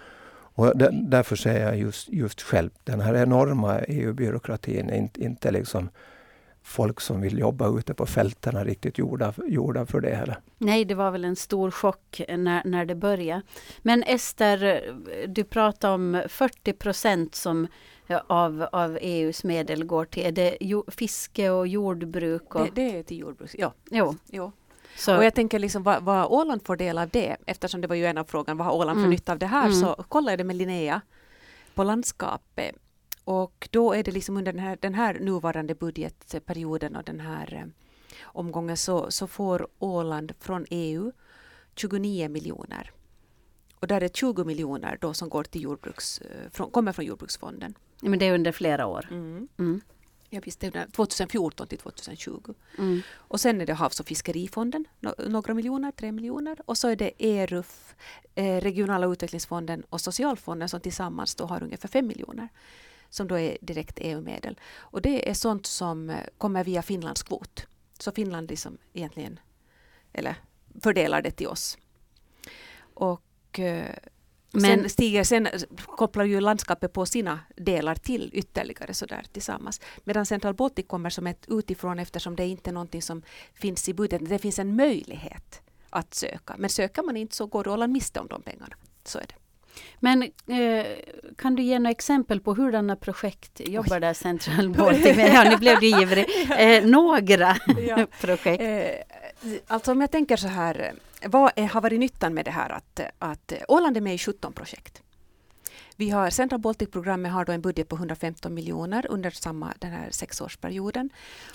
och 0.54 0.72
därför 0.92 1.36
säger 1.36 1.66
jag 1.66 1.78
just, 1.78 2.08
just 2.08 2.42
själv, 2.42 2.70
den 2.84 3.00
här 3.00 3.14
enorma 3.14 3.80
EU-byråkratin 3.80 4.90
är 4.90 4.96
inte, 4.96 5.24
inte 5.24 5.50
liksom 5.50 5.88
folk 6.62 7.00
som 7.00 7.20
vill 7.20 7.38
jobba 7.38 7.78
ute 7.78 7.94
på 7.94 8.06
fälten 8.06 8.64
riktigt 8.64 8.98
gjorda, 8.98 9.34
gjorda 9.46 9.86
för 9.86 10.00
det 10.00 10.14
heller. 10.14 10.38
Nej, 10.58 10.84
det 10.84 10.94
var 10.94 11.10
väl 11.10 11.24
en 11.24 11.36
stor 11.36 11.70
chock 11.70 12.20
när, 12.28 12.62
när 12.64 12.84
det 12.84 12.94
började. 12.94 13.42
Men 13.82 14.02
Ester, 14.02 14.82
du 15.26 15.44
pratar 15.44 15.90
om 15.90 16.22
40 16.28 16.72
procent 16.72 17.34
som 17.34 17.66
av, 18.26 18.66
av 18.72 18.98
EUs 19.00 19.44
medel 19.44 19.84
går 19.84 20.04
till, 20.04 20.26
är 20.26 20.32
det 20.32 20.56
jo, 20.60 20.84
fiske 20.88 21.50
och 21.50 21.66
jordbruk? 21.66 22.54
Och... 22.54 22.64
Det, 22.64 22.70
det 22.74 22.98
är 22.98 23.02
till 23.02 23.18
jordbruk, 23.18 23.50
ja. 23.58 23.72
Jo. 23.90 24.16
jo. 24.30 24.52
Så. 24.96 25.16
Och 25.16 25.24
jag 25.24 25.34
tänker 25.34 25.58
liksom 25.58 25.82
vad, 25.82 26.02
vad 26.02 26.26
Åland 26.26 26.62
får 26.66 26.76
del 26.76 26.98
av 26.98 27.08
det, 27.08 27.36
eftersom 27.46 27.80
det 27.80 27.88
var 27.88 27.96
ju 27.96 28.06
en 28.06 28.18
av 28.18 28.24
frågan, 28.24 28.56
vad 28.56 28.66
har 28.66 28.74
Åland 28.74 28.96
för 28.96 29.00
mm. 29.00 29.10
nytta 29.10 29.32
av 29.32 29.38
det 29.38 29.46
här, 29.46 29.66
mm. 29.66 29.80
så 29.80 30.04
kollade 30.08 30.32
jag 30.32 30.38
det 30.38 30.44
med 30.44 30.56
Linnea 30.56 31.00
på 31.74 31.84
landskapet. 31.84 32.74
Och 33.24 33.68
då 33.70 33.92
är 33.92 34.02
det 34.02 34.10
liksom 34.10 34.36
under 34.36 34.52
den 34.52 34.62
här, 34.62 34.78
den 34.80 34.94
här 34.94 35.14
nuvarande 35.20 35.74
budgetperioden 35.74 36.96
och 36.96 37.04
den 37.04 37.20
här 37.20 37.54
eh, 37.54 37.66
omgången 38.22 38.76
så, 38.76 39.10
så 39.10 39.26
får 39.26 39.68
Åland 39.78 40.32
från 40.40 40.66
EU 40.70 41.12
29 41.74 42.28
miljoner. 42.28 42.90
Och 43.80 43.86
där 43.86 44.00
är 44.00 44.08
20 44.08 44.44
miljoner 44.44 44.98
då 45.00 45.14
som 45.14 45.28
går 45.28 45.44
till 45.44 45.62
jordbruks, 45.62 46.18
eh, 46.18 46.50
från, 46.50 46.70
kommer 46.70 46.92
från 46.92 47.04
jordbruksfonden. 47.04 47.74
Men 48.00 48.18
det 48.18 48.26
är 48.26 48.34
under 48.34 48.52
flera 48.52 48.86
år? 48.86 49.08
Mm. 49.10 49.48
Mm. 49.58 49.80
Ja, 50.34 50.40
visst, 50.44 50.60
det 50.60 50.76
är 50.76 50.86
2014 50.86 51.66
till 51.66 51.78
2020. 51.78 52.54
Mm. 52.78 53.02
Och 53.12 53.40
sen 53.40 53.60
är 53.60 53.66
det 53.66 53.74
Havs 53.74 54.00
och 54.00 54.06
fiskerifonden, 54.06 54.84
några 55.28 55.54
miljoner, 55.54 55.92
tre 55.92 56.12
miljoner. 56.12 56.58
Och 56.64 56.78
så 56.78 56.88
är 56.88 56.96
det 56.96 57.12
ERUF, 57.18 57.94
eh, 58.34 58.60
regionala 58.60 59.06
utvecklingsfonden 59.06 59.84
och 59.90 60.00
socialfonden 60.00 60.68
som 60.68 60.80
tillsammans 60.80 61.34
då 61.34 61.46
har 61.46 61.62
ungefär 61.62 61.88
fem 61.88 62.06
miljoner. 62.06 62.48
som 63.10 63.28
då 63.28 63.38
är 63.38 63.58
direkt 63.60 63.98
EU-medel. 64.00 64.60
Och 64.76 65.02
det 65.02 65.30
är 65.30 65.34
sånt 65.34 65.66
som 65.66 66.10
eh, 66.10 66.16
kommer 66.38 66.64
via 66.64 66.82
Finlands 66.82 67.22
kvot. 67.22 67.66
Så 67.98 68.12
Finland 68.12 68.50
liksom 68.50 68.78
egentligen, 68.92 69.40
eller 70.12 70.36
fördelar 70.82 71.22
det 71.22 71.30
till 71.30 71.46
oss. 71.46 71.78
Och 72.94 73.58
eh, 73.58 73.94
men 74.60 74.80
sen, 74.80 74.90
stiger, 74.90 75.24
sen 75.24 75.48
kopplar 75.86 76.24
ju 76.24 76.40
landskapet 76.40 76.92
på 76.92 77.06
sina 77.06 77.40
delar 77.56 77.94
till 77.94 78.30
ytterligare 78.32 78.94
sådär 78.94 79.24
tillsammans. 79.32 79.80
Medan 80.04 80.26
Central 80.26 80.54
Baltic 80.54 80.86
kommer 80.86 81.10
som 81.10 81.26
ett 81.26 81.44
utifrån 81.48 81.98
eftersom 81.98 82.36
det 82.36 82.46
inte 82.46 82.70
är 82.70 82.74
någonting 82.74 83.02
som 83.02 83.22
finns 83.54 83.88
i 83.88 83.94
budgeten. 83.94 84.28
Det 84.28 84.38
finns 84.38 84.58
en 84.58 84.76
möjlighet 84.76 85.62
att 85.90 86.14
söka. 86.14 86.54
Men 86.58 86.70
söker 86.70 87.02
man 87.02 87.16
inte 87.16 87.36
så 87.36 87.46
går 87.46 87.68
Åland 87.68 87.92
miste 87.92 88.20
om 88.20 88.26
de 88.28 88.42
pengarna. 88.42 88.74
Så 89.04 89.18
är 89.18 89.26
det. 89.28 89.34
Men 90.00 90.22
eh, 90.22 90.86
kan 91.36 91.54
du 91.54 91.62
ge 91.62 91.78
några 91.78 91.90
exempel 91.90 92.40
på 92.40 92.54
hurdana 92.54 92.96
projekt 92.96 93.60
jobbar 93.68 94.00
där 94.00 94.14
Central 94.14 94.70
Baltic 94.76 95.16
med? 95.16 95.34
Ja, 95.34 95.44
nu 95.50 95.56
blev 95.56 95.80
du 95.80 95.86
ivrig. 95.86 96.26
Eh, 96.58 96.84
några 96.84 97.56
projekt. 98.20 98.62
Eh, 98.62 99.60
alltså 99.66 99.92
om 99.92 100.00
jag 100.00 100.10
tänker 100.10 100.36
så 100.36 100.48
här, 100.48 100.94
vad 101.26 101.52
är, 101.56 101.66
har 101.66 101.80
varit 101.80 102.00
nyttan 102.00 102.34
med 102.34 102.44
det 102.44 102.50
här 102.50 102.70
att, 102.70 103.00
att 103.18 103.52
Åland 103.68 103.96
är 103.96 104.00
med 104.00 104.14
i 104.14 104.18
17 104.18 104.52
projekt. 104.52 105.02
Vi 105.96 106.10
har 106.10 106.30
Central 106.30 106.60
Baltic-programmet 106.60 107.32
har 107.32 107.44
då 107.44 107.52
en 107.52 107.60
budget 107.60 107.88
på 107.88 107.96
115 107.96 108.54
miljoner 108.54 109.06
under 109.10 109.30
samma 109.30 109.74
den 109.78 109.90
här 109.90 110.08
sexårsperioden. 110.10 111.10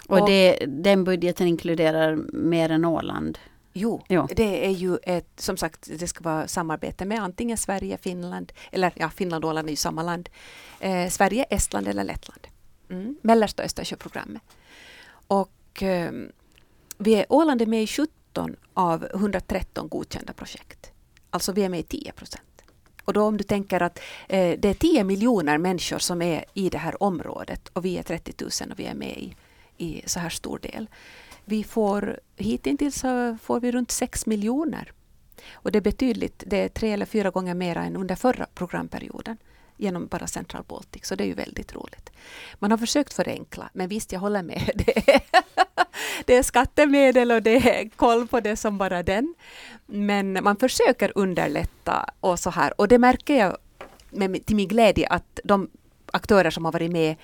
Och, 0.08 0.20
och 0.20 0.28
det, 0.28 0.66
den 0.68 1.04
budgeten 1.04 1.48
inkluderar 1.48 2.16
mer 2.34 2.70
än 2.72 2.86
Åland? 2.86 3.40
Jo, 3.74 4.04
jo, 4.10 4.28
det 4.36 4.66
är 4.66 4.72
ju 4.72 4.98
ett, 5.04 5.30
som 5.36 5.58
sagt, 5.58 5.90
det 6.00 6.08
ska 6.08 6.24
vara 6.24 6.48
samarbete 6.48 7.06
med 7.06 7.24
antingen 7.24 7.58
Sverige, 7.58 7.98
Finland, 7.98 8.52
eller 8.72 8.94
ja, 8.96 9.10
Finland 9.10 9.44
och 9.44 9.50
Åland 9.50 9.68
är 9.68 9.72
ju 9.72 9.76
samma 9.76 10.04
land. 10.04 10.30
Eh, 10.80 11.10
Sverige, 11.10 11.44
Estland 11.44 11.88
eller 11.88 12.04
Lettland. 12.04 12.48
Mm. 12.90 13.18
Mellersta 13.22 13.64
Östersjöprogrammet. 13.64 14.42
Och 15.28 15.84
eh, 15.84 16.12
vi 16.98 17.16
är, 17.16 17.26
Åland 17.30 17.62
är 17.62 17.66
med 17.66 17.84
i 17.84 17.88
17 17.88 18.56
av 18.80 19.08
113 19.14 19.90
godkända 19.90 20.34
projekt. 20.34 20.92
Alltså 21.30 21.52
vi 21.52 21.64
är 21.64 21.70
med 21.70 21.80
i 21.80 21.84
10 21.84 22.12
procent. 22.12 22.64
Och 23.06 23.14
då 23.14 23.24
om 23.24 23.38
du 23.38 23.44
tänker 23.44 23.82
att 23.82 24.00
eh, 24.28 24.60
det 24.60 24.70
är 24.70 24.74
10 24.74 25.04
miljoner 25.04 25.58
människor 25.58 26.00
som 26.00 26.22
är 26.22 26.46
i 26.54 26.70
det 26.70 26.78
här 26.78 27.04
området 27.04 27.68
och 27.68 27.86
vi 27.86 27.98
är 27.98 28.04
30 28.04 28.34
000 28.40 28.72
och 28.72 28.80
vi 28.80 28.86
är 28.86 28.94
med 28.94 29.18
i, 29.18 29.36
i 29.78 30.04
så 30.06 30.20
här 30.20 30.30
stor 30.30 30.60
del. 30.60 30.88
Vi 31.46 31.64
får, 31.64 32.20
hittills 32.36 32.96
så 32.96 33.38
får 33.42 33.60
vi 33.60 33.72
runt 33.72 33.92
6 33.92 34.26
miljoner. 34.26 34.92
Och 35.52 35.72
det 35.72 35.80
är 35.80 35.82
betydligt, 35.82 36.44
det 36.48 36.58
är 36.58 36.70
tre 36.70 36.92
eller 36.92 37.06
fyra 37.06 37.30
gånger 37.30 37.54
mer 37.54 37.76
än 37.76 37.96
under 37.96 38.16
förra 38.16 38.46
programperioden 38.54 39.38
genom 39.78 40.08
bara 40.08 40.28
Central 40.28 40.64
Baltic, 40.68 41.06
så 41.06 41.16
det 41.16 41.24
är 41.24 41.28
ju 41.28 41.34
väldigt 41.34 41.76
roligt. 41.76 42.10
Man 42.60 42.72
har 42.72 42.78
försökt 42.78 43.14
förenkla, 43.14 43.70
men 43.74 43.90
visst, 43.90 44.12
jag 44.12 44.20
håller 44.20 44.44
med. 44.44 44.72
Det 44.76 45.10
är, 45.10 45.22
det 46.26 46.36
är 46.36 46.44
skattemedel 46.44 47.32
och 47.32 47.42
det 47.42 47.80
är 47.80 47.90
koll 47.90 48.28
på 48.28 48.40
det 48.40 48.56
som 48.56 48.78
bara 48.78 49.04
den. 49.04 49.36
Men 49.86 50.44
man 50.44 50.56
försöker 50.56 51.12
underlätta 51.16 52.06
och 52.20 52.40
så 52.40 52.50
här. 52.50 52.82
Och 52.82 52.88
det 52.88 52.98
märker 52.98 53.36
jag 53.36 53.58
med, 54.10 54.46
till 54.46 54.56
min 54.56 54.68
glädje 54.68 55.08
att 55.08 55.40
de 55.44 55.70
aktörer 56.12 56.50
som 56.50 56.66
har 56.66 56.72
varit 56.72 56.92
med 56.92 57.16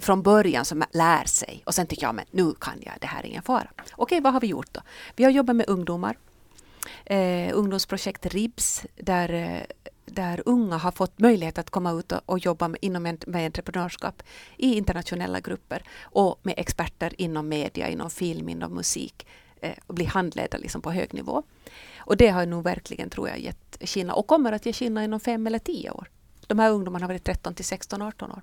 från 0.00 0.22
början 0.22 0.64
som 0.64 0.84
lär 0.92 1.24
sig 1.24 1.62
och 1.66 1.74
sen 1.74 1.86
tycker 1.86 2.02
jag 2.02 2.14
men 2.14 2.24
nu 2.30 2.54
kan 2.60 2.74
jag, 2.80 2.94
det 3.00 3.06
här 3.06 3.22
är 3.22 3.26
ingen 3.26 3.42
fara. 3.42 3.68
Okej, 3.92 4.20
vad 4.20 4.32
har 4.32 4.40
vi 4.40 4.46
gjort 4.46 4.72
då? 4.72 4.80
Vi 5.16 5.24
har 5.24 5.30
jobbat 5.30 5.56
med 5.56 5.68
ungdomar. 5.68 6.16
Eh, 7.04 7.50
ungdomsprojekt 7.52 8.26
RIBS 8.26 8.82
där, 8.96 9.32
eh, 9.32 9.91
där 10.04 10.42
unga 10.46 10.76
har 10.76 10.92
fått 10.92 11.18
möjlighet 11.18 11.58
att 11.58 11.70
komma 11.70 11.92
ut 11.92 12.12
och, 12.12 12.20
och 12.26 12.38
jobba 12.38 12.68
med, 12.68 12.78
inom 12.82 13.06
en, 13.06 13.18
med 13.26 13.46
entreprenörskap 13.46 14.22
i 14.56 14.74
internationella 14.74 15.40
grupper 15.40 15.82
och 16.02 16.40
med 16.42 16.54
experter 16.56 17.14
inom 17.18 17.48
media, 17.48 17.88
inom 17.88 18.10
film, 18.10 18.48
inom 18.48 18.74
musik 18.74 19.26
eh, 19.60 19.72
och 19.86 19.94
bli 19.94 20.04
handledda 20.04 20.58
liksom 20.58 20.82
på 20.82 20.90
hög 20.90 21.14
nivå. 21.14 21.42
Och 21.96 22.16
det 22.16 22.28
har 22.28 22.46
nog 22.46 22.64
verkligen, 22.64 23.10
tror 23.10 23.28
jag, 23.28 23.40
gett 23.40 23.78
Kina 23.80 24.14
och 24.14 24.26
kommer 24.26 24.52
att 24.52 24.66
ge 24.66 24.72
Kina 24.72 25.04
inom 25.04 25.20
fem 25.20 25.46
eller 25.46 25.58
tio 25.58 25.90
år. 25.90 26.10
De 26.46 26.58
här 26.58 26.70
ungdomarna 26.70 27.04
har 27.04 27.08
varit 27.08 27.24
13 27.24 27.54
till 27.54 27.64
16, 27.64 28.02
18 28.02 28.32
år. 28.32 28.42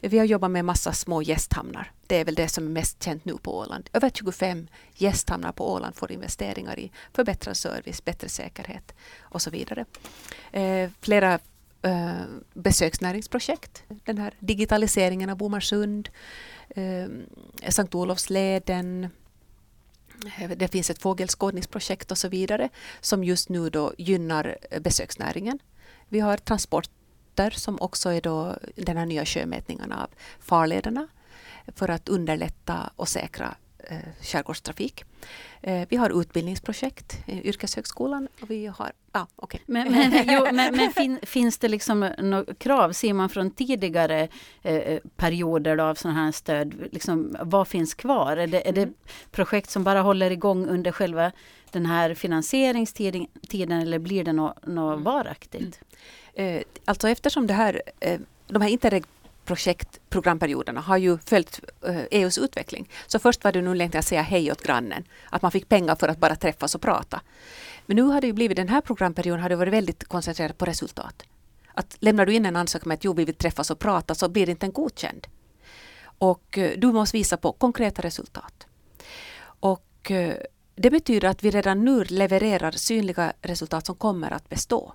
Vi 0.00 0.18
har 0.18 0.24
jobbat 0.24 0.50
med 0.50 0.64
massa 0.64 0.92
små 0.92 1.22
gästhamnar. 1.22 1.92
Det 2.06 2.16
är 2.16 2.24
väl 2.24 2.34
det 2.34 2.48
som 2.48 2.66
är 2.66 2.70
mest 2.70 3.02
känt 3.02 3.24
nu 3.24 3.36
på 3.38 3.58
Åland. 3.58 3.90
Över 3.92 4.10
25 4.10 4.68
gästhamnar 4.94 5.52
på 5.52 5.72
Åland 5.72 5.96
får 5.96 6.12
investeringar 6.12 6.78
i 6.78 6.92
förbättrad 7.12 7.56
service, 7.56 8.04
bättre 8.04 8.28
säkerhet 8.28 8.94
och 9.20 9.42
så 9.42 9.50
vidare. 9.50 9.84
Eh, 10.52 10.90
flera 11.00 11.38
eh, 11.82 12.22
besöksnäringsprojekt. 12.54 13.82
Den 13.88 14.18
här 14.18 14.34
digitaliseringen 14.38 15.30
av 15.30 15.36
Bomarsund, 15.36 16.08
eh, 16.68 17.06
Sankt 17.68 17.94
Olofsleden, 17.94 19.08
eh, 20.38 20.50
det 20.50 20.68
finns 20.68 20.90
ett 20.90 21.02
fågelskådningsprojekt 21.02 22.10
och 22.10 22.18
så 22.18 22.28
vidare 22.28 22.68
som 23.00 23.24
just 23.24 23.48
nu 23.48 23.70
då 23.70 23.92
gynnar 23.98 24.58
besöksnäringen. 24.80 25.58
Vi 26.08 26.20
har 26.20 26.36
transport 26.36 26.88
Vätter 27.34 27.50
som 27.50 27.78
också 27.80 28.08
är 28.08 28.20
då 28.20 28.56
den 28.76 28.96
här 28.96 29.06
nya 29.06 29.24
sjömätningarna 29.24 30.02
av 30.02 30.08
farlederna 30.40 31.08
för 31.76 31.88
att 31.88 32.08
underlätta 32.08 32.90
och 32.96 33.08
säkra 33.08 33.54
eh, 33.78 33.98
skärgårdstrafik. 34.20 35.04
Eh, 35.62 35.88
vi 35.88 35.96
har 35.96 36.20
utbildningsprojekt, 36.20 37.16
i 37.26 37.48
yrkeshögskolan 37.48 38.28
och 38.42 38.50
vi 38.50 38.66
har... 38.66 38.92
Ah, 39.12 39.26
okay. 39.36 39.60
Men, 39.66 39.92
men, 39.92 40.12
jo, 40.26 40.46
men, 40.52 40.76
men 40.76 40.92
fin, 40.92 41.18
finns 41.22 41.58
det 41.58 41.68
liksom 41.68 42.10
något 42.18 42.58
krav, 42.58 42.92
ser 42.92 43.12
man 43.12 43.28
från 43.28 43.50
tidigare 43.50 44.28
eh, 44.62 44.98
perioder 45.16 45.78
av 45.78 45.94
sådana 45.94 46.24
här 46.24 46.32
stöd, 46.32 46.74
liksom, 46.92 47.36
vad 47.40 47.68
finns 47.68 47.94
kvar? 47.94 48.36
Är 48.36 48.46
det, 48.46 48.68
är 48.68 48.72
det 48.72 48.82
mm. 48.82 48.94
projekt 49.30 49.70
som 49.70 49.84
bara 49.84 50.00
håller 50.00 50.30
igång 50.30 50.66
under 50.66 50.92
själva 50.92 51.32
den 51.70 51.86
här 51.86 52.14
finansieringstiden 52.14 53.82
eller 53.82 53.98
blir 53.98 54.24
det 54.24 54.32
något, 54.32 54.66
något 54.66 54.92
mm. 54.92 55.04
varaktigt? 55.04 55.80
Mm. 55.80 55.98
Eh, 56.34 56.62
alltså 56.84 57.08
eftersom 57.08 57.46
det 57.46 57.54
här, 57.54 57.82
eh, 58.00 58.20
de 58.46 58.62
här 58.62 58.68
Interreg 58.68 59.04
projektprogramperioderna 59.44 60.80
har 60.80 60.96
ju 60.96 61.18
följt 61.18 61.60
eh, 61.86 62.02
EUs 62.10 62.38
utveckling. 62.38 62.88
Så 63.06 63.18
först 63.18 63.44
var 63.44 63.52
det 63.52 63.62
nu 63.62 63.74
längtan 63.74 63.98
att 63.98 64.04
säga 64.04 64.22
hej 64.22 64.52
åt 64.52 64.62
grannen. 64.62 65.04
Att 65.30 65.42
man 65.42 65.50
fick 65.50 65.68
pengar 65.68 65.94
för 65.94 66.08
att 66.08 66.18
bara 66.18 66.36
träffas 66.36 66.74
och 66.74 66.80
prata. 66.80 67.20
Men 67.86 67.96
nu 67.96 68.02
har 68.02 68.20
det 68.20 68.26
ju 68.26 68.32
blivit, 68.32 68.56
den 68.56 68.68
här 68.68 68.80
programperioden 68.80 69.42
har 69.42 69.48
det 69.48 69.56
varit 69.56 69.72
väldigt 69.72 70.04
koncentrerat 70.04 70.58
på 70.58 70.64
resultat. 70.64 71.22
Att 71.74 71.96
lämnar 72.00 72.26
du 72.26 72.34
in 72.34 72.46
en 72.46 72.56
ansökan 72.56 72.88
med 72.88 72.94
att 72.94 73.04
jo, 73.04 73.12
vi 73.12 73.24
vill 73.24 73.34
träffas 73.34 73.70
och 73.70 73.78
prata 73.78 74.14
så 74.14 74.28
blir 74.28 74.46
det 74.46 74.52
inte 74.52 74.66
en 74.66 74.72
godkänd. 74.72 75.26
Och 76.18 76.58
eh, 76.58 76.72
du 76.76 76.92
måste 76.92 77.16
visa 77.16 77.36
på 77.36 77.52
konkreta 77.52 78.02
resultat. 78.02 78.66
Och 79.44 80.10
eh, 80.10 80.34
det 80.76 80.90
betyder 80.90 81.28
att 81.28 81.44
vi 81.44 81.50
redan 81.50 81.84
nu 81.84 82.04
levererar 82.04 82.70
synliga 82.70 83.32
resultat 83.42 83.86
som 83.86 83.96
kommer 83.96 84.30
att 84.30 84.48
bestå. 84.48 84.94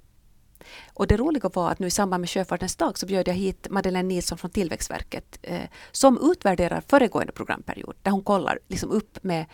Och 0.94 1.08
det 1.08 1.18
roliga 1.18 1.50
var 1.54 1.72
att 1.72 1.80
nu 1.80 1.88
i 1.88 1.92
samband 1.92 2.22
med 2.22 2.30
Sjöfartens 2.30 2.76
dag 2.76 2.98
så 2.98 3.06
bjöd 3.06 3.28
jag 3.28 3.34
hit 3.34 3.68
Madeleine 3.70 4.08
Nilsson 4.08 4.38
från 4.38 4.52
Tillväxtverket 4.52 5.40
eh, 5.42 5.62
som 5.92 6.32
utvärderar 6.32 6.82
föregående 6.88 7.34
programperiod 7.34 7.96
där 8.02 8.12
hon 8.12 8.24
kollar 8.24 8.60
liksom 8.68 8.92
upp 8.92 9.24
med 9.24 9.46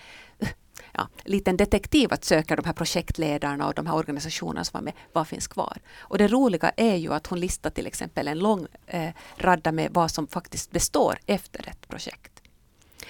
ja, 0.91 1.07
liten 1.23 1.57
detektiv 1.57 2.13
att 2.13 2.23
söka 2.23 2.55
de 2.55 2.65
här 2.65 2.73
projektledarna 2.73 3.67
och 3.67 3.73
de 3.73 3.87
här 3.87 3.95
organisationerna 3.95 4.63
som 4.63 4.77
var 4.77 4.81
med, 4.81 4.93
vad 5.13 5.27
finns 5.27 5.47
kvar? 5.47 5.77
Och 5.97 6.17
det 6.17 6.27
roliga 6.27 6.69
är 6.77 6.95
ju 6.95 7.13
att 7.13 7.27
hon 7.27 7.39
listar 7.39 7.69
till 7.69 7.87
exempel 7.87 8.27
en 8.27 8.39
lång 8.39 8.67
eh, 8.87 9.09
radda 9.37 9.71
med 9.71 9.91
vad 9.93 10.11
som 10.11 10.27
faktiskt 10.27 10.71
består 10.71 11.19
efter 11.25 11.69
ett 11.69 11.87
projekt. 11.87 12.41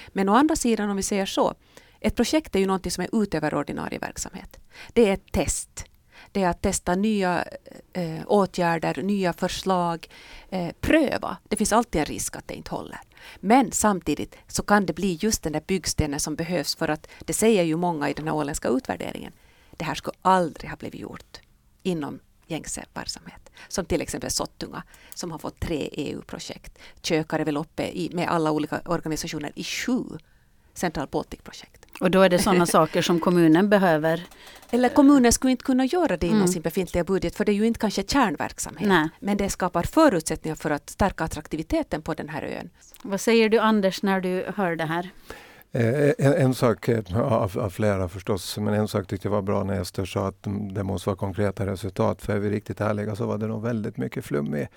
Men 0.07 0.29
å 0.29 0.33
andra 0.33 0.55
sidan 0.55 0.89
om 0.89 0.97
vi 0.97 1.03
säger 1.03 1.25
så, 1.25 1.53
ett 1.99 2.15
projekt 2.15 2.55
är 2.55 2.59
ju 2.59 2.65
någonting 2.65 2.91
som 2.91 3.03
är 3.03 3.23
utöver 3.23 3.55
ordinarie 3.55 3.99
verksamhet. 3.99 4.57
Det 4.93 5.09
är 5.09 5.13
ett 5.13 5.31
test 5.31 5.85
det 6.31 6.43
är 6.43 6.49
att 6.49 6.61
testa 6.61 6.95
nya 6.95 7.45
eh, 7.93 8.21
åtgärder, 8.27 9.03
nya 9.03 9.33
förslag, 9.33 10.09
eh, 10.49 10.71
pröva. 10.81 11.37
Det 11.43 11.55
finns 11.55 11.73
alltid 11.73 12.01
en 12.01 12.05
risk 12.05 12.35
att 12.35 12.47
det 12.47 12.53
inte 12.53 12.71
håller. 12.71 12.99
Men 13.39 13.71
samtidigt 13.71 14.35
så 14.47 14.63
kan 14.63 14.85
det 14.85 14.93
bli 14.93 15.17
just 15.21 15.43
den 15.43 15.53
där 15.53 15.63
byggstenen 15.67 16.19
som 16.19 16.35
behövs 16.35 16.75
för 16.75 16.87
att 16.87 17.07
det 17.19 17.33
säger 17.33 17.63
ju 17.63 17.75
många 17.75 18.09
i 18.09 18.13
den 18.13 18.27
här 18.27 18.35
åländska 18.35 18.67
utvärderingen. 18.67 19.31
Det 19.71 19.85
här 19.85 19.95
skulle 19.95 20.17
aldrig 20.21 20.69
ha 20.69 20.77
blivit 20.77 21.01
gjort 21.01 21.39
inom 21.83 22.19
gängse 22.47 22.85
verksamhet. 22.93 23.49
Som 23.67 23.85
till 23.85 24.01
exempel 24.01 24.31
Sottunga 24.31 24.83
som 25.13 25.31
har 25.31 25.39
fått 25.39 25.59
tre 25.59 25.89
EU-projekt. 25.91 26.77
Kökar 27.01 27.39
är 27.39 27.45
väl 27.45 27.57
uppe 27.57 27.87
i, 27.87 28.09
med 28.13 28.29
alla 28.29 28.51
olika 28.51 28.81
organisationer 28.85 29.51
i 29.55 29.63
sju 29.63 30.03
Central 30.73 31.07
Baltic-projekt. 31.07 31.84
Och 31.99 32.11
då 32.11 32.21
är 32.21 32.29
det 32.29 32.39
sådana 32.39 32.65
saker 32.77 33.01
som 33.01 33.19
kommunen 33.19 33.69
behöver? 33.69 34.23
Eller 34.71 34.89
kommunen 34.89 35.31
skulle 35.33 35.51
inte 35.51 35.63
kunna 35.63 35.85
göra 35.85 36.17
det 36.17 36.27
inom 36.27 36.37
mm. 36.37 36.47
sin 36.47 36.61
befintliga 36.61 37.03
budget 37.03 37.35
för 37.35 37.45
det 37.45 37.51
är 37.51 37.53
ju 37.53 37.67
inte 37.67 37.79
kanske 37.79 38.03
kärnverksamhet. 38.03 38.87
Nej. 38.87 39.09
Men 39.19 39.37
det 39.37 39.49
skapar 39.49 39.83
förutsättningar 39.83 40.55
för 40.55 40.69
att 40.69 40.89
stärka 40.89 41.23
attraktiviteten 41.23 42.01
på 42.01 42.13
den 42.13 42.29
här 42.29 42.41
ön. 42.41 42.69
Vad 43.03 43.21
säger 43.21 43.49
du 43.49 43.59
Anders 43.59 44.03
när 44.03 44.21
du 44.21 44.45
hör 44.55 44.75
det 44.75 44.85
här? 44.85 45.09
Eh, 45.71 46.11
en, 46.17 46.33
en, 46.33 46.53
sak 46.53 46.89
eh, 46.89 47.17
av, 47.17 47.59
av, 47.59 47.69
flera 47.69 48.09
förstås, 48.09 48.57
men 48.57 48.73
en 48.73 48.87
sak 48.87 49.07
tyckte 49.07 49.27
jag 49.27 49.31
var 49.31 49.41
bra 49.41 49.63
när 49.63 49.81
Ester 49.81 50.05
sa 50.05 50.27
att 50.27 50.47
det 50.73 50.83
måste 50.83 51.09
vara 51.09 51.17
konkreta 51.17 51.65
resultat. 51.65 52.21
För 52.21 52.33
är 52.33 52.39
vi 52.39 52.49
riktigt 52.49 52.81
ärliga 52.81 53.15
så 53.15 53.25
var 53.25 53.37
det 53.37 53.47
nog 53.47 53.63
väldigt 53.63 53.97
mycket 53.97 54.25
flum 54.25 54.55
i, 54.55 54.67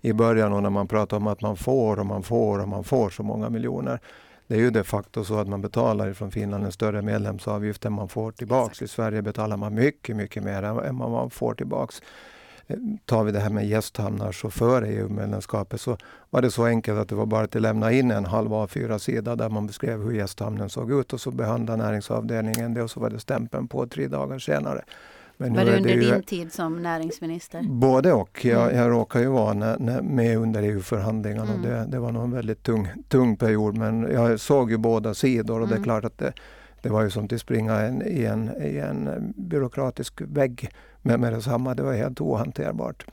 i 0.00 0.12
början 0.12 0.52
och 0.52 0.62
när 0.62 0.70
man 0.70 0.88
pratar 0.88 1.16
om 1.16 1.26
att 1.26 1.40
man 1.40 1.56
får 1.56 2.00
och 2.00 2.06
man 2.06 2.22
får 2.22 2.58
och 2.58 2.68
man 2.68 2.84
får 2.84 3.10
så 3.10 3.22
många 3.22 3.50
miljoner. 3.50 4.00
Det 4.46 4.54
är 4.54 4.58
ju 4.58 4.70
de 4.70 4.84
facto 4.84 5.24
så 5.24 5.38
att 5.38 5.48
man 5.48 5.60
betalar 5.60 6.12
från 6.12 6.30
Finland 6.30 6.64
en 6.64 6.72
större 6.72 7.02
medlemsavgift 7.02 7.84
än 7.84 7.92
man 7.92 8.08
får 8.08 8.32
tillbaks. 8.32 8.82
Exakt. 8.82 8.82
I 8.82 8.94
Sverige 8.94 9.22
betalar 9.22 9.56
man 9.56 9.74
mycket, 9.74 10.16
mycket 10.16 10.42
mer 10.42 10.62
än 10.62 10.98
vad 10.98 11.10
man 11.10 11.30
får 11.30 11.54
tillbaks. 11.54 12.02
Eh, 12.66 12.76
tar 13.04 13.24
vi 13.24 13.32
det 13.32 13.40
här 13.40 13.50
med 13.50 13.68
gästhamnar 13.68 14.32
så 14.32 14.50
före 14.50 14.88
EU-medlemskapet 14.88 15.80
så 15.80 15.96
var 16.30 16.42
det 16.42 16.50
så 16.50 16.64
enkelt 16.64 16.98
att 16.98 17.08
det 17.08 17.14
var 17.14 17.26
bara 17.26 17.44
att 17.44 17.54
lämna 17.54 17.92
in 17.92 18.10
en 18.10 18.24
halv 18.24 18.50
A4-sida 18.50 19.36
där 19.36 19.48
man 19.48 19.66
beskrev 19.66 20.02
hur 20.02 20.12
gästhamnen 20.12 20.70
såg 20.70 20.92
ut 20.92 21.12
och 21.12 21.20
så 21.20 21.30
behandlade 21.30 21.82
näringsavdelningen 21.82 22.74
det 22.74 22.82
och 22.82 22.90
så 22.90 23.00
var 23.00 23.10
det 23.10 23.20
stämpeln 23.20 23.68
på 23.68 23.86
tre 23.86 24.08
dagar 24.08 24.38
senare. 24.38 24.84
Men 25.50 25.66
var 25.66 25.72
det 25.72 25.76
under 25.76 25.96
din 25.96 26.22
tid 26.22 26.52
som 26.52 26.82
näringsminister? 26.82 27.62
Både 27.62 28.12
och. 28.12 28.44
Jag, 28.44 28.64
mm. 28.64 28.76
jag 28.76 28.90
råkar 28.90 29.20
ju 29.20 29.26
vara 29.26 29.54
när, 29.54 29.78
när, 29.78 30.02
med 30.02 30.38
under 30.38 30.62
EU-förhandlingarna 30.62 31.52
mm. 31.52 31.56
och 31.56 31.66
det, 31.66 31.86
det 31.88 31.98
var 31.98 32.12
nog 32.12 32.24
en 32.24 32.30
väldigt 32.30 32.62
tung, 32.62 32.88
tung 33.08 33.36
period. 33.36 33.76
Men 33.76 34.02
jag 34.12 34.40
såg 34.40 34.70
ju 34.70 34.76
båda 34.76 35.14
sidor 35.14 35.54
och 35.54 35.58
mm. 35.58 35.68
det 35.68 35.74
är 35.74 35.76
mm. 35.76 35.84
klart 35.84 36.04
att 36.04 36.18
det, 36.18 36.32
det 36.82 36.88
var 36.88 37.02
ju 37.02 37.10
som 37.10 37.24
att 37.24 37.40
springa 37.40 37.80
en, 37.80 38.02
i, 38.02 38.24
en, 38.24 38.50
i 38.62 38.78
en 38.78 39.32
byråkratisk 39.36 40.20
vägg 40.20 40.70
med, 41.02 41.20
med 41.20 41.32
detsamma. 41.32 41.74
Det 41.74 41.82
var 41.82 41.94
helt 41.94 42.20
ohanterbart. 42.20 43.06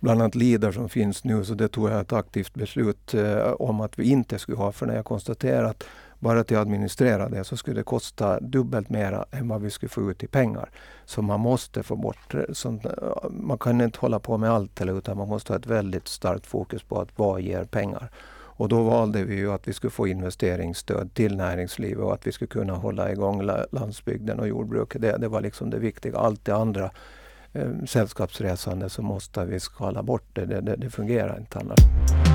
Bland 0.00 0.20
annat 0.20 0.34
LIDER 0.34 0.72
som 0.72 0.88
finns 0.88 1.24
nu, 1.24 1.44
så 1.44 1.54
det 1.54 1.68
tog 1.68 1.90
jag 1.90 2.00
ett 2.00 2.12
aktivt 2.12 2.54
beslut 2.54 3.14
eh, 3.14 3.52
om 3.52 3.80
att 3.80 3.98
vi 3.98 4.04
inte 4.04 4.38
skulle 4.38 4.58
ha. 4.58 4.72
För 4.72 4.86
när 4.86 4.96
jag 4.96 5.04
konstaterade 5.04 5.68
att 5.68 5.84
bara 6.18 6.44
till 6.44 6.56
att 6.56 6.62
administrera 6.62 7.28
det 7.28 7.44
så 7.44 7.56
skulle 7.56 7.80
det 7.80 7.84
kosta 7.84 8.40
dubbelt 8.40 8.88
mer 8.88 9.24
än 9.30 9.48
vad 9.48 9.62
vi 9.62 9.70
skulle 9.70 9.90
få 9.90 10.10
ut 10.10 10.22
i 10.22 10.26
pengar. 10.26 10.70
Så 11.04 11.22
man 11.22 11.40
måste 11.40 11.82
få 11.82 11.96
bort 11.96 12.34
eh, 12.34 12.40
sånt. 12.52 12.84
Eh, 12.84 12.92
man 13.30 13.58
kan 13.58 13.80
inte 13.80 13.98
hålla 13.98 14.18
på 14.18 14.38
med 14.38 14.50
allt 14.50 14.80
utan 14.80 15.16
man 15.16 15.28
måste 15.28 15.52
ha 15.52 15.58
ett 15.58 15.66
väldigt 15.66 16.08
starkt 16.08 16.46
fokus 16.46 16.82
på 16.82 17.00
att 17.00 17.08
vad 17.16 17.40
ger 17.40 17.64
pengar. 17.64 18.10
Och 18.58 18.68
då 18.68 18.82
valde 18.82 19.24
vi 19.24 19.34
ju 19.34 19.52
att 19.52 19.68
vi 19.68 19.72
skulle 19.72 19.90
få 19.90 20.06
investeringsstöd 20.06 21.14
till 21.14 21.36
näringslivet 21.36 22.04
och 22.04 22.14
att 22.14 22.26
vi 22.26 22.32
skulle 22.32 22.48
kunna 22.48 22.74
hålla 22.74 23.12
igång 23.12 23.42
landsbygden 23.70 24.40
och 24.40 24.48
jordbruket. 24.48 25.02
Det, 25.02 25.16
det 25.16 25.28
var 25.28 25.40
liksom 25.40 25.70
det 25.70 25.78
viktiga. 25.78 26.18
Allt 26.18 26.44
det 26.44 26.54
andra 26.54 26.90
eh, 27.58 27.84
sällskapsresande 27.86 28.88
så 28.88 29.02
måste 29.02 29.44
vi 29.44 29.60
skala 29.60 30.02
bort 30.02 30.28
det. 30.32 30.46
Det, 30.46 30.60
det, 30.60 30.76
det 30.76 30.90
fungerar 30.90 31.38
inte 31.38 31.58
annars. 31.58 31.78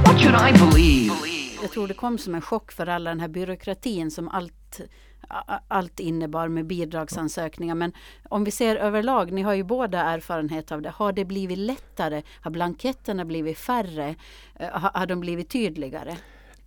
What 0.06 0.22
should 0.22 0.36
I 0.36 0.54
believe? 0.60 1.14
Jag 1.62 1.72
tror 1.72 1.88
det 1.88 1.94
kom 1.94 2.18
som 2.18 2.36
en 2.36 2.42
chock 2.42 2.72
för 2.72 2.88
alla 2.88 3.10
den 3.10 3.20
här 3.20 3.28
byråkratin 3.28 4.12
som 4.12 4.30
allt 4.30 4.82
allt 5.68 6.00
innebar 6.00 6.48
med 6.48 6.66
bidragsansökningar. 6.66 7.76
Men 7.76 7.94
om 8.30 8.44
vi 8.44 8.52
ser 8.52 8.76
överlag, 8.76 9.32
ni 9.32 9.42
har 9.42 9.54
ju 9.54 9.64
båda 9.64 10.02
erfarenhet 10.02 10.72
av 10.72 10.82
det. 10.82 10.90
Har 10.90 11.14
det 11.14 11.26
blivit 11.26 11.58
lättare? 11.58 12.22
Har 12.42 12.52
blanketterna 12.52 13.26
blivit 13.26 13.58
färre? 13.58 14.16
Eh, 14.56 14.70
har, 14.70 14.92
har 14.94 15.06
de 15.06 15.20
blivit 15.20 15.50
tydligare? 15.50 16.18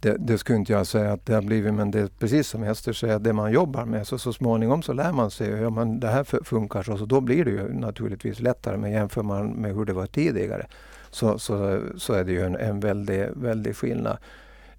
Det, 0.05 0.17
det, 0.19 0.39
skulle 0.39 0.59
inte 0.59 0.73
jag 0.73 0.87
säga 0.87 1.13
att 1.13 1.27
det 1.27 1.35
har 1.35 1.43
blivit, 1.43 1.75
men 1.75 1.91
det 1.91 2.01
är 2.01 2.09
precis 2.19 2.49
som 2.49 2.63
Ester 2.63 2.93
säger, 2.93 3.19
det 3.19 3.33
man 3.33 3.53
jobbar 3.53 3.85
med, 3.85 4.07
så, 4.07 4.19
så 4.19 4.33
småningom 4.33 4.83
så 4.83 4.93
lär 4.93 5.13
man 5.13 5.31
sig, 5.31 5.51
ja 5.51 5.71
men 5.71 6.01
det 6.01 6.09
här 6.09 6.45
funkar 6.45 6.83
så, 6.83 6.99
så 6.99 7.05
då 7.05 7.21
blir 7.21 7.45
det 7.45 7.51
ju 7.51 7.73
naturligtvis 7.73 8.41
lättare. 8.41 8.77
Men 8.77 8.91
jämför 8.91 9.23
man 9.23 9.47
med 9.51 9.75
hur 9.75 9.85
det 9.85 9.93
var 9.93 10.07
tidigare 10.07 10.67
så, 11.11 11.39
så, 11.39 11.81
så 11.97 12.13
är 12.13 12.25
det 12.25 12.33
ju 12.33 12.41
en, 12.41 12.57
en 12.57 12.81
väldig, 12.81 13.29
väldig 13.37 13.77
skillnad. 13.77 14.17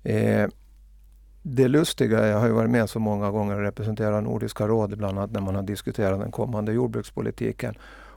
Eh, 0.04 0.48
det 1.42 1.68
lustiga, 1.68 2.28
jag 2.28 2.40
har 2.40 2.48
ju 2.48 2.54
varit 2.54 2.70
med 2.70 2.90
så 2.90 3.00
många 3.00 3.32
gånger 3.32 3.56
och 3.56 3.62
representerat 3.62 4.24
Nordiska 4.24 4.68
rådet 4.68 4.98
bland 4.98 5.18
annat 5.18 5.32
när 5.32 5.42
man 5.42 5.56
har 5.56 5.64
diskuterat 5.64 6.20
den 6.20 6.32
kommande 6.32 6.74
jordbrukspolitiken. 6.74 7.76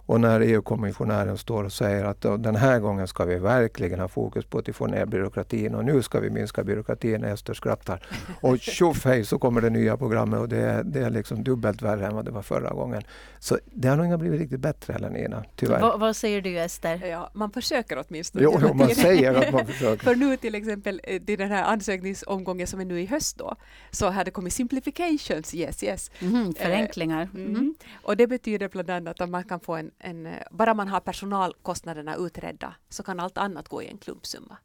Och 0.08 0.20
när 0.20 0.40
EU-kommissionären 0.40 1.38
står 1.38 1.64
och 1.64 1.72
säger 1.72 2.04
att 2.04 2.20
den 2.20 2.56
här 2.56 2.78
gången 2.78 3.08
ska 3.08 3.24
vi 3.24 3.38
verkligen 3.38 4.00
ha 4.00 4.08
fokus 4.08 4.44
på 4.44 4.58
att 4.58 4.76
få 4.76 4.86
ner 4.86 5.06
byråkratin 5.06 5.74
och 5.74 5.84
nu 5.84 6.02
ska 6.02 6.20
vi 6.20 6.30
minska 6.30 6.64
byråkratin. 6.64 7.24
Ester 7.24 7.54
skrattar. 7.54 8.06
Och 8.40 8.58
tjoff 8.58 9.04
hej 9.04 9.24
så 9.24 9.38
kommer 9.38 9.60
det 9.60 9.70
nya 9.70 9.96
programmet 9.96 10.40
och 10.40 10.48
det 10.48 10.56
är, 10.56 10.84
det 10.84 11.00
är 11.00 11.10
liksom 11.10 11.44
dubbelt 11.44 11.82
värre 11.82 12.06
än 12.06 12.14
vad 12.14 12.24
det 12.24 12.30
var 12.30 12.42
förra 12.42 12.70
gången. 12.70 13.02
Så 13.38 13.58
det 13.64 13.88
har 13.88 13.96
nog 13.96 14.06
inte 14.06 14.18
blivit 14.18 14.40
riktigt 14.40 14.60
bättre 14.60 14.92
heller 14.92 15.10
Nina, 15.10 15.44
tyvärr. 15.56 15.80
Va, 15.80 15.96
vad 15.96 16.16
säger 16.16 16.42
du 16.42 16.58
Ester? 16.58 17.06
Ja, 17.06 17.30
man 17.34 17.50
försöker 17.50 18.04
åtminstone. 18.08 18.44
Jo, 18.44 18.58
jo 18.60 18.74
man 18.74 18.88
säger 18.88 19.34
att 19.34 19.52
man 19.52 19.66
försöker. 19.66 20.04
För 20.04 20.14
nu 20.14 20.36
till 20.36 20.54
exempel 20.54 21.00
eh, 21.04 21.22
till 21.22 21.38
den 21.38 21.50
här 21.50 21.62
ansökningsomgången 21.62 22.66
som 22.66 22.80
är 22.80 22.84
nu 22.84 23.00
i 23.00 23.06
höst 23.06 23.38
då, 23.38 23.54
så 23.90 24.08
har 24.08 24.24
det 24.24 24.30
kommit 24.30 24.52
simplifications, 24.52 25.54
yes 25.54 25.82
yes. 25.84 26.10
Mm, 26.20 26.54
förenklingar. 26.54 27.28
Mm. 27.34 27.46
Mm. 27.46 27.74
Och 28.02 28.16
det 28.16 28.26
betyder 28.26 28.68
bland 28.68 28.90
annat 28.90 29.20
att 29.20 29.30
man 29.30 29.44
kan 29.44 29.60
få 29.60 29.76
en 29.76 29.90
en, 29.98 30.26
eh, 30.26 30.42
bara 30.50 30.74
man 30.74 30.88
har 30.88 31.00
personalkostnaderna 31.00 32.16
utredda 32.16 32.74
så 32.88 33.02
kan 33.02 33.20
allt 33.20 33.38
annat 33.38 33.68
gå 33.68 33.82
i 33.82 33.88
en 33.88 33.98
klumpsumma. 33.98 34.56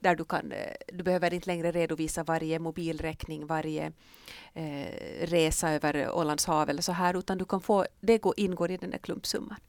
Där 0.00 0.16
du, 0.16 0.24
kan, 0.24 0.52
eh, 0.52 0.74
du 0.92 1.04
behöver 1.04 1.34
inte 1.34 1.46
längre 1.46 1.72
redovisa 1.72 2.24
varje 2.24 2.58
mobilräkning, 2.58 3.46
varje 3.46 3.92
eh, 4.54 5.26
resa 5.26 5.70
över 5.70 6.10
Ålands 6.10 6.46
hav 6.46 6.70
eller 6.70 6.82
så 6.82 6.92
här, 6.92 7.18
utan 7.18 7.38
du 7.38 7.44
kan 7.44 7.60
få, 7.60 7.86
det 8.00 8.18
går, 8.18 8.34
ingår 8.36 8.70
i 8.70 8.76
den 8.76 8.90
där 8.90 8.98
klumpsumman. 8.98 9.60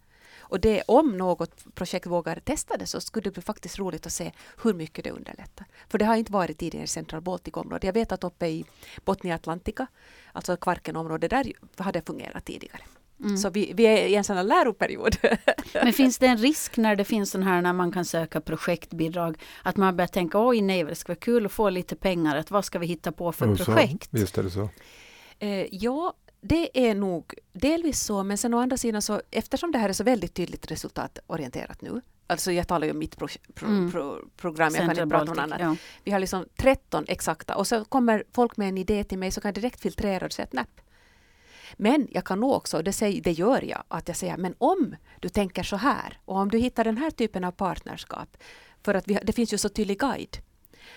Och 0.49 0.59
det, 0.59 0.83
om 0.87 1.17
något 1.17 1.75
projekt 1.75 2.05
vågar 2.05 2.39
testa 2.39 2.77
det 2.77 2.85
så 2.85 3.01
skulle 3.01 3.23
det 3.23 3.31
bli 3.31 3.41
faktiskt 3.41 3.79
roligt 3.79 4.05
att 4.05 4.13
se 4.13 4.31
hur 4.63 4.73
mycket 4.73 5.03
det 5.03 5.11
underlättar. 5.11 5.67
För 5.89 5.97
det 5.97 6.05
har 6.05 6.15
inte 6.15 6.31
varit 6.31 6.57
tidigare 6.57 6.83
i 6.83 6.87
Central 6.87 7.21
Baltic-området. 7.21 7.83
Jag 7.83 7.93
vet 7.93 8.11
att 8.11 8.23
uppe 8.23 8.47
i 8.47 8.65
Botnia 9.05 9.35
Atlantica, 9.35 9.87
alltså 10.33 10.57
Kvarkenområdet, 10.57 11.29
där 11.29 11.53
har 11.77 11.91
det 11.91 12.01
fungerat 12.01 12.45
tidigare. 12.45 12.81
Mm. 13.23 13.37
Så 13.37 13.49
vi, 13.49 13.73
vi, 13.75 13.83
är 13.83 14.07
i 14.07 14.15
en 14.15 14.23
sån 14.23 14.37
här 14.37 14.43
läroperiod. 14.43 15.17
Men 15.73 15.93
finns 15.93 16.17
det 16.17 16.27
en 16.27 16.37
risk 16.37 16.77
när 16.77 16.95
det 16.95 17.05
finns 17.05 17.31
sån 17.31 17.43
här 17.43 17.61
när 17.61 17.73
man 17.73 17.91
kan 17.91 18.05
söka 18.05 18.41
projektbidrag 18.41 19.37
att 19.63 19.77
man 19.77 19.95
börjar 19.95 20.07
tänka 20.07 20.47
oj 20.47 20.61
nej 20.61 20.83
det 20.83 20.95
ska 20.95 21.11
vara 21.11 21.19
kul 21.19 21.45
att 21.45 21.51
få 21.51 21.69
lite 21.69 21.95
pengar, 21.95 22.35
att 22.35 22.51
vad 22.51 22.65
ska 22.65 22.79
vi 22.79 22.87
hitta 22.87 23.11
på 23.11 23.31
för 23.31 23.55
så, 23.55 23.65
projekt? 23.65 24.07
Visst 24.11 24.37
är 24.37 24.43
det 24.43 24.51
så. 24.51 24.69
Eh, 25.39 25.65
ja, 25.71 26.13
det 26.41 26.89
är 26.89 26.95
nog 26.95 27.33
delvis 27.53 27.99
så, 27.99 28.23
men 28.23 28.37
sen 28.37 28.53
å 28.53 28.59
andra 28.59 28.77
sidan 28.77 29.01
så 29.01 29.21
eftersom 29.31 29.71
det 29.71 29.77
här 29.77 29.89
är 29.89 29.93
så 29.93 30.03
väldigt 30.03 30.33
tydligt 30.33 30.71
resultatorienterat 30.71 31.81
nu, 31.81 32.01
alltså 32.27 32.51
jag 32.51 32.67
talar 32.67 32.87
ju 32.87 32.91
om 32.91 32.99
mitt 32.99 33.17
pro, 33.17 33.27
pro, 33.53 33.67
mm. 33.67 33.91
pro, 33.91 34.17
program, 34.37 34.75
jag 34.75 34.81
kan 34.81 34.89
inte 34.89 35.07
prata 35.07 35.21
om 35.21 35.27
något 35.27 35.43
annat. 35.43 35.59
Ja. 35.59 35.75
Vi 36.03 36.11
har 36.11 36.19
liksom 36.19 36.45
13 36.57 37.05
exakta 37.07 37.55
och 37.55 37.67
så 37.67 37.85
kommer 37.85 38.23
folk 38.31 38.57
med 38.57 38.69
en 38.69 38.77
idé 38.77 39.03
till 39.03 39.17
mig 39.17 39.31
så 39.31 39.41
kan 39.41 39.49
jag 39.49 39.55
direkt 39.55 39.81
filtrera 39.81 40.25
och 40.25 40.31
säga 40.31 40.43
att 40.43 40.53
näpp, 40.53 40.81
men 41.77 42.07
jag 42.11 42.25
kan 42.25 42.39
nog 42.39 42.51
också, 42.51 42.81
det, 42.81 42.93
säger, 42.93 43.21
det 43.21 43.31
gör 43.31 43.61
jag, 43.61 43.83
att 43.87 44.07
jag 44.07 44.17
säger 44.17 44.37
men 44.37 44.55
om 44.57 44.95
du 45.19 45.29
tänker 45.29 45.63
så 45.63 45.75
här 45.75 46.19
och 46.25 46.35
om 46.35 46.49
du 46.49 46.57
hittar 46.57 46.83
den 46.83 46.97
här 46.97 47.11
typen 47.11 47.43
av 47.43 47.51
partnerskap, 47.51 48.37
för 48.83 48.93
att 48.93 49.07
vi, 49.07 49.19
det 49.23 49.33
finns 49.33 49.53
ju 49.53 49.57
så 49.57 49.69
tydlig 49.69 49.99
guide. 49.99 50.37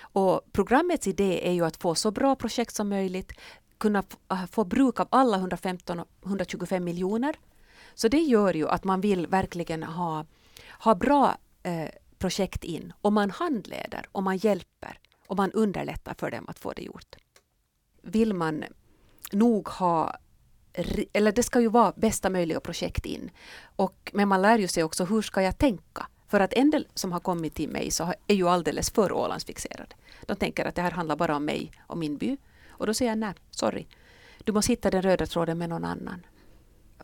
Och 0.01 0.41
programmets 0.53 1.07
idé 1.07 1.49
är 1.49 1.53
ju 1.53 1.65
att 1.65 1.77
få 1.77 1.95
så 1.95 2.11
bra 2.11 2.37
projekt 2.37 2.75
som 2.75 2.89
möjligt, 2.89 3.33
kunna 3.79 4.03
äh, 4.31 4.47
få 4.47 4.65
bruk 4.65 5.01
av 5.01 5.09
alla 5.11 5.39
115-125 5.39 6.81
miljoner. 6.81 7.37
Så 7.95 8.09
det 8.09 8.21
gör 8.21 8.55
ju 8.55 8.69
att 8.69 8.85
man 8.85 9.01
vill 9.01 9.27
verkligen 9.27 9.83
ha, 9.83 10.27
ha 10.71 10.95
bra 10.95 11.37
eh, 11.63 11.89
projekt 12.19 12.65
in 12.65 12.93
och 13.01 13.13
man 13.13 13.31
handleder 13.31 14.07
och 14.13 14.23
man 14.23 14.37
hjälper 14.37 14.99
och 15.27 15.37
man 15.37 15.53
underlättar 15.53 16.15
för 16.19 16.31
dem 16.31 16.45
att 16.49 16.59
få 16.59 16.73
det 16.73 16.83
gjort. 16.83 17.17
Vill 18.03 18.35
man 18.35 18.65
nog 19.33 19.69
ha 19.69 20.17
eller 21.13 21.33
det 21.33 21.43
ska 21.43 21.61
ju 21.61 21.69
vara 21.69 21.93
bästa 21.97 22.31
möjliga 22.31 22.61
projekt 22.61 23.07
in. 23.07 23.31
Och, 23.77 24.11
men 24.15 24.29
man 24.29 24.43
lär 24.43 24.59
ju 24.59 24.69
sig 24.69 24.85
också 24.85 25.05
hur 25.05 25.23
ska 25.23 25.43
jag 25.43 25.59
tänka? 25.59 26.07
För 26.29 26.41
att 26.41 26.53
en 26.53 26.71
del 26.71 26.87
som 26.95 27.13
har 27.13 27.21
kommit 27.21 27.55
till 27.55 27.69
mig 27.69 27.91
så 27.91 28.15
är 28.27 28.35
ju 28.35 28.49
alldeles 28.49 28.91
för 28.91 29.13
Ålandsfixerade. 29.13 29.95
De 30.27 30.37
tänker 30.37 30.65
att 30.65 30.75
det 30.75 30.83
här 30.83 30.91
handlar 30.91 31.17
bara 31.17 31.37
om 31.37 31.45
mig 31.45 31.73
och 31.87 31.99
min 31.99 32.17
by. 32.17 32.37
Och 32.69 32.87
då 32.87 32.95
säger 32.95 33.11
jag 33.11 33.19
nej, 33.19 33.35
sorry. 33.51 33.87
Du 34.45 34.53
måste 34.53 34.73
hitta 34.73 34.91
den 34.91 35.03
röda 35.03 35.27
tråden 35.27 35.59
med 35.59 35.69
någon 35.69 35.85
annan. 35.85 36.27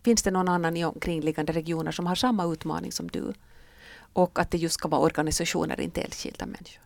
Finns 0.04 0.22
det 0.22 0.30
någon 0.30 0.48
annan 0.48 0.76
i 0.76 0.84
omkringliggande 0.84 1.52
regioner 1.52 1.92
som 1.92 2.06
har 2.06 2.14
samma 2.14 2.52
utmaning 2.52 2.92
som 2.92 3.08
du? 3.08 3.32
Och 4.12 4.38
att 4.38 4.50
det 4.50 4.58
just 4.58 4.74
ska 4.74 4.88
vara 4.88 5.00
organisationer, 5.00 5.80
inte 5.80 6.00
enskilda 6.00 6.46
människor. 6.46 6.82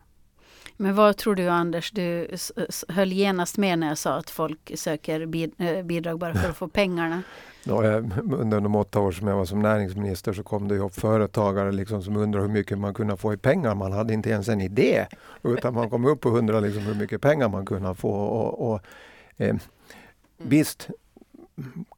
Men 0.77 0.95
vad 0.95 1.17
tror 1.17 1.35
du 1.35 1.47
Anders? 1.47 1.91
Du 1.91 2.27
höll 2.87 3.11
genast 3.11 3.57
med 3.57 3.79
när 3.79 3.87
jag 3.87 3.97
sa 3.97 4.13
att 4.13 4.29
folk 4.29 4.71
söker 4.75 5.21
eh, 5.57 5.83
bidrag 5.83 6.19
bara 6.19 6.33
för 6.33 6.49
att 6.49 6.57
få 6.57 6.67
pengarna. 6.67 7.23
Ja, 7.63 7.83
under 8.31 8.61
de 8.61 8.75
åtta 8.75 8.99
år 8.99 9.11
som 9.11 9.27
jag 9.27 9.35
var 9.35 9.45
som 9.45 9.61
näringsminister 9.61 10.33
så 10.33 10.43
kom 10.43 10.67
det 10.67 10.77
upp 10.77 10.95
företagare 10.95 11.71
liksom 11.71 12.01
som 12.03 12.17
undrade 12.17 12.45
hur 12.45 12.53
mycket 12.53 12.77
man 12.77 12.93
kunde 12.93 13.17
få 13.17 13.33
i 13.33 13.37
pengar. 13.37 13.75
Man 13.75 13.91
hade 13.91 14.13
inte 14.13 14.29
ens 14.29 14.49
en 14.49 14.61
idé 14.61 15.05
utan 15.43 15.73
man 15.73 15.89
kom 15.89 16.05
upp 16.05 16.25
och 16.25 16.37
undrade 16.37 16.67
liksom 16.67 16.83
hur 16.83 16.95
mycket 16.95 17.21
pengar 17.21 17.49
man 17.49 17.65
kunde 17.65 17.95
få. 17.95 18.11
Och, 18.11 18.71
och 18.71 18.81
eh, 19.37 19.55
visst 20.37 20.89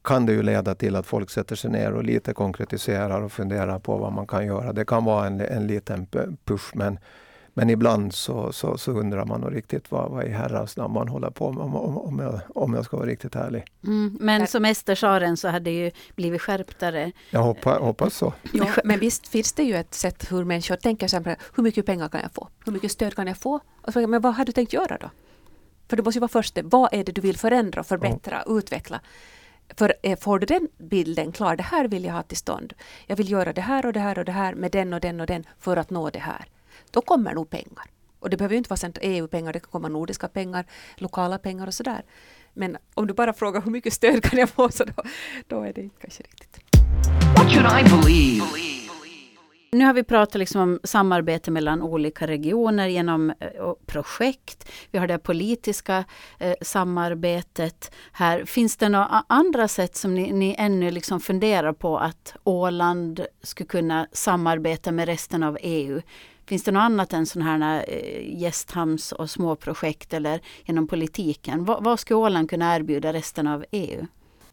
kan 0.02 0.26
det 0.26 0.32
ju 0.32 0.42
leda 0.42 0.74
till 0.74 0.96
att 0.96 1.06
folk 1.06 1.30
sätter 1.30 1.56
sig 1.56 1.70
ner 1.70 1.92
och 1.92 2.04
lite 2.04 2.34
konkretiserar 2.34 3.22
och 3.22 3.32
funderar 3.32 3.78
på 3.78 3.96
vad 3.96 4.12
man 4.12 4.26
kan 4.26 4.46
göra. 4.46 4.72
Det 4.72 4.84
kan 4.84 5.04
vara 5.04 5.26
en, 5.26 5.40
en 5.40 5.66
liten 5.66 6.06
push 6.44 6.70
men 6.74 6.98
Men 7.58 7.70
ibland 7.70 8.14
så, 8.14 8.52
så, 8.52 8.78
så 8.78 8.92
undrar 8.92 9.24
man 9.24 9.40
nog 9.40 9.54
riktigt 9.54 9.90
vad, 9.90 10.10
vad 10.10 10.24
i 10.24 10.28
herrans 10.28 10.76
namn 10.76 10.94
man 10.94 11.08
håller 11.08 11.30
på 11.30 11.52
med 11.52 11.64
om, 11.64 11.76
om, 11.76 11.98
om, 11.98 12.18
jag, 12.18 12.40
om 12.54 12.74
jag 12.74 12.84
ska 12.84 12.96
vara 12.96 13.06
riktigt 13.06 13.36
ärlig. 13.36 13.64
Mm, 13.84 14.18
men 14.20 14.46
som 14.46 14.64
Ester 14.64 14.94
sa 14.94 15.18
den 15.18 15.36
så 15.36 15.48
hade 15.48 15.64
det 15.64 15.76
ju 15.76 15.90
blivit 16.16 16.42
skärptare. 16.42 17.12
Jag 17.30 17.42
hoppas, 17.42 17.78
hoppas 17.78 18.14
så. 18.14 18.32
Ja, 18.52 18.66
men 18.84 18.98
visst 18.98 19.28
finns 19.28 19.52
det 19.52 19.62
ju 19.62 19.74
ett 19.74 19.94
sätt 19.94 20.32
hur 20.32 20.44
människor 20.44 20.76
tänker 20.76 21.08
sig, 21.08 21.36
hur 21.54 21.62
mycket 21.62 21.86
pengar 21.86 22.08
kan 22.08 22.20
jag 22.20 22.32
få? 22.32 22.48
Hur 22.64 22.72
mycket 22.72 22.92
stöd 22.92 23.14
kan 23.14 23.26
jag 23.26 23.36
få? 23.36 23.60
Men 23.94 24.20
vad 24.20 24.34
har 24.34 24.44
du 24.44 24.52
tänkt 24.52 24.72
göra 24.72 24.98
då? 25.00 25.10
För 25.88 25.96
det 25.96 26.02
måste 26.02 26.16
ju 26.16 26.20
vara 26.20 26.28
först 26.28 26.54
det, 26.54 26.62
vad 26.62 26.88
är 26.92 27.04
det 27.04 27.12
du 27.12 27.20
vill 27.20 27.38
förändra, 27.38 27.84
förbättra, 27.84 28.42
ja. 28.46 28.58
utveckla? 28.58 29.00
För 29.76 29.94
eh, 30.02 30.18
får 30.18 30.38
du 30.38 30.46
den 30.46 30.68
bilden 30.78 31.32
klar, 31.32 31.56
det 31.56 31.62
här 31.62 31.88
vill 31.88 32.04
jag 32.04 32.12
ha 32.12 32.22
till 32.22 32.36
stånd. 32.36 32.72
Jag 33.06 33.16
vill 33.16 33.30
göra 33.30 33.52
det 33.52 33.60
här 33.60 33.86
och 33.86 33.92
det 33.92 34.00
här 34.00 34.18
och 34.18 34.24
det 34.24 34.32
här 34.32 34.54
med 34.54 34.70
den 34.70 34.92
och 34.92 35.00
den 35.00 35.20
och 35.20 35.26
den 35.26 35.44
för 35.58 35.76
att 35.76 35.90
nå 35.90 36.10
det 36.10 36.18
här. 36.18 36.46
Då 36.90 37.00
kommer 37.00 37.34
nog 37.34 37.50
pengar. 37.50 37.90
Och 38.18 38.30
det 38.30 38.36
behöver 38.36 38.54
ju 38.54 38.58
inte 38.58 38.70
vara 38.70 38.92
EU-pengar, 39.00 39.52
det 39.52 39.60
kan 39.60 39.70
komma 39.70 39.88
nordiska 39.88 40.28
pengar, 40.28 40.66
lokala 40.96 41.38
pengar 41.38 41.66
och 41.66 41.74
sådär. 41.74 42.02
Men 42.54 42.76
om 42.94 43.06
du 43.06 43.14
bara 43.14 43.32
frågar 43.32 43.62
hur 43.62 43.70
mycket 43.70 43.92
stöd 43.92 44.22
kan 44.22 44.38
jag 44.38 44.48
få 44.48 44.68
så 44.68 44.84
då, 44.84 45.02
då 45.46 45.62
är 45.62 45.72
det 45.72 45.90
kanske 46.00 46.22
riktigt. 46.22 46.60
What 47.36 47.52
should 47.52 47.66
I 47.66 47.90
believe? 47.90 48.76
Nu 49.72 49.84
har 49.84 49.94
vi 49.94 50.02
pratat 50.04 50.38
liksom 50.38 50.60
om 50.60 50.80
samarbete 50.84 51.50
mellan 51.50 51.82
olika 51.82 52.26
regioner 52.26 52.86
genom 52.86 53.30
eh, 53.30 53.72
projekt. 53.86 54.68
Vi 54.90 54.98
har 54.98 55.06
det 55.06 55.18
politiska 55.18 56.04
eh, 56.38 56.54
samarbetet 56.62 57.94
här. 58.12 58.44
Finns 58.44 58.76
det 58.76 58.88
några 58.88 59.24
andra 59.26 59.68
sätt 59.68 59.96
som 59.96 60.14
ni, 60.14 60.32
ni 60.32 60.54
ännu 60.58 60.90
liksom 60.90 61.20
funderar 61.20 61.72
på 61.72 61.98
att 61.98 62.34
Åland 62.44 63.26
skulle 63.42 63.66
kunna 63.66 64.06
samarbeta 64.12 64.92
med 64.92 65.06
resten 65.06 65.42
av 65.42 65.58
EU? 65.60 66.02
Finns 66.46 66.62
det 66.62 66.72
något 66.72 66.80
annat 66.80 67.12
än 67.12 67.26
sådana 67.26 67.50
här 67.50 67.84
eh, 67.88 68.40
gästhamns 68.40 69.12
och 69.12 69.30
småprojekt 69.30 70.14
eller 70.14 70.40
genom 70.64 70.86
politiken? 70.86 71.64
Vad, 71.64 71.84
vad 71.84 72.00
skulle 72.00 72.18
Åland 72.18 72.50
kunna 72.50 72.76
erbjuda 72.76 73.12
resten 73.12 73.46
av 73.46 73.64
EU? 73.70 74.06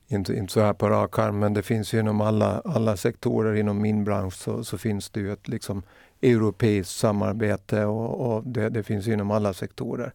inte, 0.08 0.34
inte 0.34 0.54
så 0.54 0.62
här 0.62 0.74
på 0.74 0.90
rak 0.90 1.20
arm, 1.20 1.40
men 1.40 1.54
det 1.54 1.64
finns 1.64 1.94
ju 1.94 2.00
inom 2.00 2.22
alla, 2.22 2.62
alla 2.66 2.98
sektorer 2.98 3.56
inom 3.56 3.82
min 3.82 4.04
bransch 4.04 4.34
så, 4.34 4.64
så 4.64 4.78
finns 4.78 5.10
det 5.10 5.20
ju 5.20 5.34
ett 5.34 5.48
liksom 5.48 5.84
europeiskt 6.22 6.98
samarbete 6.98 7.86
och, 7.86 8.36
och 8.36 8.44
det, 8.44 8.70
det, 8.70 8.84
finns 8.84 9.08
inom 9.08 9.32
alla 9.32 9.54
sektorer. 9.54 10.12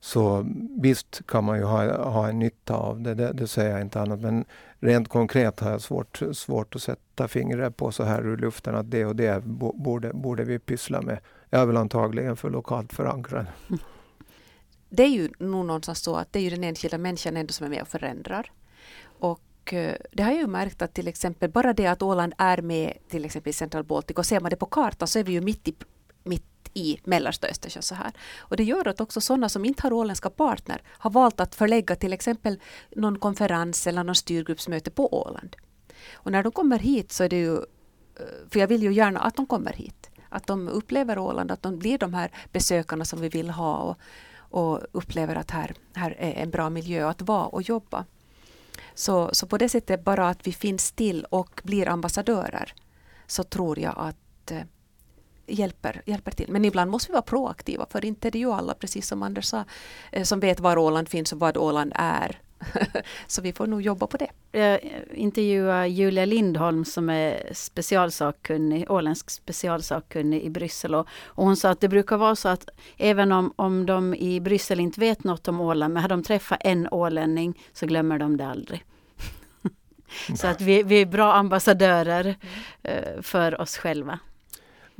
Så 0.00 0.46
visst 0.80 1.26
kan 1.26 1.44
man 1.44 1.58
ju 1.58 1.64
ha, 1.64 2.10
ha 2.10 2.28
en 2.28 2.38
nytta 2.38 2.74
av 2.74 3.00
det, 3.00 3.14
det, 3.14 3.32
det, 3.32 3.46
säger 3.46 3.70
jag 3.70 3.80
inte 3.80 4.00
annat. 4.00 4.20
Men 4.20 4.44
rent 4.78 5.08
konkret 5.08 5.60
har 5.60 5.70
jag 5.70 5.80
svårt, 5.80 6.22
svårt 6.32 6.74
att 6.74 6.82
sätta 6.82 7.28
fingret 7.28 7.76
på 7.76 7.92
så 7.92 8.02
här 8.02 8.26
ur 8.26 8.36
luften 8.36 8.74
att 8.74 8.90
det 8.90 9.04
och 9.04 9.16
det 9.16 9.44
borde, 9.44 10.12
borde 10.12 10.44
vi 10.44 10.58
pyssla 10.58 11.02
med. 11.02 11.18
Jag 11.50 11.62
är 11.62 11.66
väl 11.66 11.76
antagligen 11.76 12.36
för 12.36 12.50
lokalt 12.50 12.92
förankrad. 12.92 13.46
Det 14.92 15.02
är 15.02 15.08
ju 15.08 15.30
nog 15.38 15.66
någonstans 15.66 15.98
så 15.98 16.16
att 16.16 16.32
det 16.32 16.38
är 16.38 16.42
ju 16.42 16.50
den 16.50 16.64
enskilda 16.64 16.98
människan 16.98 17.36
ändå 17.36 17.52
som 17.52 17.66
är 17.66 17.70
med 17.70 17.82
och 17.82 17.88
förändrar. 17.88 18.52
Och 19.02 19.74
eh, 19.74 19.94
det 20.12 20.22
har 20.22 20.30
jag 20.30 20.40
ju 20.40 20.46
märkt 20.46 20.82
att 20.82 20.94
till 20.94 21.08
exempel 21.08 21.50
bara 21.50 21.72
det 21.72 21.86
att 21.86 22.02
Åland 22.02 22.32
är 22.38 22.62
med 22.62 22.96
till 23.08 23.24
exempel 23.24 23.50
i 23.50 23.52
Central 23.52 23.84
Baltic 23.84 24.16
och 24.16 24.26
ser 24.26 24.40
man 24.40 24.50
det 24.50 24.56
på 24.56 24.66
kartan 24.66 25.08
så 25.08 25.18
är 25.18 25.24
vi 25.24 25.32
ju 25.32 25.40
mitt 25.40 25.68
i, 25.68 25.74
i 26.74 26.98
mellersta 27.04 27.48
Östersjön 27.48 27.82
så 27.82 27.94
här. 27.94 28.12
Och 28.38 28.56
det 28.56 28.64
gör 28.64 28.88
att 28.88 29.00
också 29.00 29.20
sådana 29.20 29.48
som 29.48 29.64
inte 29.64 29.82
har 29.82 29.92
åländska 29.92 30.30
partner 30.30 30.82
har 30.86 31.10
valt 31.10 31.40
att 31.40 31.54
förlägga 31.54 31.96
till 31.96 32.12
exempel 32.12 32.60
någon 32.96 33.18
konferens 33.18 33.86
eller 33.86 34.04
någon 34.04 34.14
styrgruppsmöte 34.14 34.90
på 34.90 35.14
Åland. 35.14 35.56
Och 36.12 36.32
när 36.32 36.42
de 36.42 36.52
kommer 36.52 36.78
hit 36.78 37.12
så 37.12 37.24
är 37.24 37.28
det 37.28 37.38
ju, 37.38 37.56
eh, 37.56 37.62
för 38.50 38.60
jag 38.60 38.66
vill 38.66 38.82
ju 38.82 38.92
gärna 38.92 39.20
att 39.20 39.36
de 39.36 39.46
kommer 39.46 39.72
hit, 39.72 40.10
att 40.28 40.46
de 40.46 40.68
upplever 40.68 41.18
Åland, 41.18 41.50
att 41.50 41.62
de 41.62 41.78
blir 41.78 41.98
de 41.98 42.14
här 42.14 42.30
besökarna 42.52 43.04
som 43.04 43.20
vi 43.20 43.28
vill 43.28 43.50
ha 43.50 43.76
och, 43.76 43.96
och 44.38 44.80
upplever 44.92 45.36
att 45.36 45.50
här, 45.50 45.74
här 45.94 46.16
är 46.18 46.42
en 46.42 46.50
bra 46.50 46.70
miljö 46.70 47.08
att 47.08 47.22
vara 47.22 47.46
och 47.46 47.62
jobba. 47.62 48.04
Så, 48.94 49.30
så 49.32 49.46
på 49.46 49.58
det 49.58 49.68
sättet, 49.68 50.04
bara 50.04 50.28
att 50.28 50.46
vi 50.46 50.52
finns 50.52 50.92
till 50.92 51.24
och 51.24 51.60
blir 51.64 51.88
ambassadörer, 51.88 52.74
så 53.26 53.42
tror 53.42 53.78
jag 53.78 53.94
att 53.96 54.50
eh, 54.50 54.62
hjälper, 55.50 56.02
hjälper 56.06 56.30
till. 56.30 56.46
Men 56.48 56.64
ibland 56.64 56.90
måste 56.90 57.08
vi 57.08 57.12
vara 57.12 57.22
proaktiva, 57.22 57.86
för 57.90 58.04
inte 58.04 58.28
är 58.28 58.32
det 58.32 58.38
ju 58.38 58.52
alla, 58.52 58.74
precis 58.74 59.06
som 59.06 59.22
Anders 59.22 59.44
sa, 59.44 59.64
eh, 60.12 60.22
som 60.22 60.40
vet 60.40 60.60
var 60.60 60.78
Åland 60.78 61.08
finns 61.08 61.32
och 61.32 61.38
vad 61.38 61.56
Åland 61.56 61.92
är. 61.94 62.40
så 63.26 63.42
vi 63.42 63.52
får 63.52 63.66
nog 63.66 63.82
jobba 63.82 64.06
på 64.06 64.16
det. 64.16 64.30
Jag 64.52 64.80
intervjuade 65.14 65.88
Julia 65.88 66.24
Lindholm 66.24 66.84
som 66.84 67.10
är 67.10 67.52
specialsakkunnig, 67.52 68.90
åländsk 68.90 69.30
specialsakkunnig 69.30 70.42
i 70.42 70.50
Bryssel 70.50 70.94
och, 70.94 71.06
och, 71.24 71.44
hon 71.44 71.56
sa 71.56 71.70
att 71.70 71.80
det 71.80 71.88
brukar 71.88 72.16
vara 72.16 72.36
så 72.36 72.48
att 72.48 72.68
även 72.96 73.32
om, 73.32 73.52
om 73.56 73.86
de 73.86 74.14
i 74.14 74.40
Bryssel 74.40 74.80
inte 74.80 75.00
vet 75.00 75.24
något 75.24 75.48
om 75.48 75.60
Åland, 75.60 75.94
men 75.94 76.02
har 76.02 76.08
de 76.08 76.22
träffat 76.22 76.58
en 76.64 76.88
ålänning 76.90 77.58
så 77.72 77.86
glömmer 77.86 78.18
de 78.18 78.36
det 78.36 78.46
aldrig. 78.46 78.84
så 80.36 80.46
att 80.46 80.60
vi, 80.60 80.82
vi 80.82 81.00
är 81.02 81.06
bra 81.06 81.32
ambassadörer 81.32 82.26
uh, 82.88 83.22
för 83.22 83.60
oss 83.60 83.76
själva. 83.76 84.18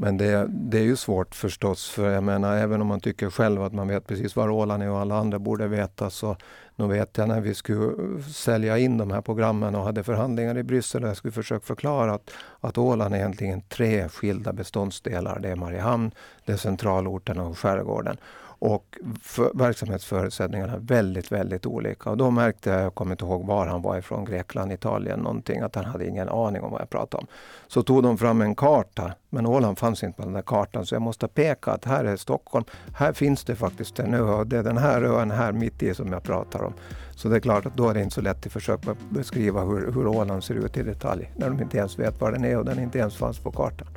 Men 0.02 0.16
det, 0.16 0.46
det, 0.50 0.78
är 0.78 0.82
ju 0.82 0.96
svårt 0.96 1.34
förstås, 1.34 1.90
för 1.90 2.10
jag 2.10 2.24
menar 2.24 2.56
även 2.56 2.80
om 2.80 2.86
man 2.86 3.00
tycker 3.00 3.30
själv 3.30 3.62
att 3.62 3.72
man 3.72 3.88
vet 3.88 4.06
precis 4.06 4.36
var 4.36 4.48
Åland 4.48 4.82
är 4.82 4.90
och 4.90 4.98
alla 4.98 5.18
andra 5.18 5.38
borde 5.38 5.68
veta 5.68 6.10
så 6.10 6.36
nu 6.76 6.86
vet 6.86 7.18
jag 7.18 7.28
när 7.28 7.40
vi 7.40 7.54
skulle 7.54 7.92
sälja 8.22 8.78
in 8.78 8.98
de 8.98 9.10
här 9.10 9.20
programmen 9.20 9.74
och 9.74 9.84
hade 9.84 10.04
förhandlingar 10.04 10.58
i 10.58 10.62
Bryssel 10.62 11.02
och 11.02 11.08
jag 11.08 11.16
skulle 11.16 11.32
försöka 11.32 11.66
förklara 11.66 12.14
att, 12.14 12.30
att 12.60 12.78
Åland 12.78 13.14
är 13.14 13.18
egentligen 13.18 13.62
tre 13.62 14.08
skilda 14.08 14.52
beståndsdelar. 14.52 15.38
Det 15.40 15.48
är 15.48 15.56
Mariehamn, 15.56 16.10
det 16.44 16.52
är 16.52 16.56
centralorten 16.56 17.40
och 17.40 17.58
skärgården. 17.58 18.16
Och 18.60 18.98
för, 19.22 19.50
verksamhetsförutsättningarna 19.54 20.72
är 20.72 20.78
väldigt, 20.78 21.32
väldigt 21.32 21.66
olika. 21.66 22.10
Och 22.10 22.16
då 22.16 22.30
märkte 22.30 22.70
jag, 22.70 22.82
jag 22.82 22.94
kommer 22.94 23.12
inte 23.12 23.24
ihåg 23.24 23.46
var 23.46 23.66
han 23.66 23.82
var 23.82 23.98
ifrån, 23.98 24.24
Grekland, 24.24 24.72
Italien, 24.72 25.20
någonting, 25.20 25.60
att 25.60 25.74
han 25.74 25.84
hade 25.84 26.06
ingen 26.06 26.28
aning 26.28 26.62
om 26.62 26.70
vad 26.70 26.80
jag 26.80 26.90
pratade 26.90 27.20
om. 27.20 27.26
Så 27.68 27.82
tog 27.82 28.02
de 28.02 28.18
fram 28.18 28.42
en 28.42 28.54
karta, 28.54 29.12
men 29.30 29.46
Åland 29.46 29.78
fanns 29.78 30.02
inte 30.02 30.16
på 30.16 30.22
den 30.22 30.32
där 30.32 30.42
kartan, 30.42 30.86
så 30.86 30.94
jag 30.94 31.02
måste 31.02 31.28
peka 31.28 31.70
att 31.70 31.84
här 31.84 32.04
är 32.04 32.16
Stockholm. 32.16 32.64
Här 32.94 33.12
finns 33.12 33.44
det 33.44 33.56
faktiskt 33.56 33.98
en 33.98 34.14
ö 34.14 34.22
och 34.22 34.46
det 34.46 34.58
är 34.58 34.62
den 34.62 34.78
här 34.78 35.02
ön 35.02 35.30
här 35.30 35.52
mitt 35.52 35.82
i 35.82 35.94
som 35.94 36.12
jag 36.12 36.22
pratar 36.22 36.62
om. 36.62 36.72
Så 37.16 37.28
det 37.28 37.36
är 37.36 37.40
klart 37.40 37.66
att 37.66 37.76
då 37.76 37.88
är 37.88 37.94
det 37.94 38.02
inte 38.02 38.14
så 38.14 38.20
lätt 38.20 38.46
att 38.46 38.52
försöka 38.52 38.96
beskriva 39.10 39.64
hur, 39.64 39.92
hur 39.92 40.06
Åland 40.06 40.44
ser 40.44 40.54
ut 40.54 40.76
i 40.76 40.82
detalj, 40.82 41.30
när 41.36 41.50
de 41.50 41.62
inte 41.62 41.78
ens 41.78 41.98
vet 41.98 42.20
var 42.20 42.32
den 42.32 42.44
är 42.44 42.58
och 42.58 42.64
den 42.64 42.78
inte 42.78 42.98
ens 42.98 43.16
fanns 43.16 43.38
på 43.38 43.52
kartan. 43.52 43.88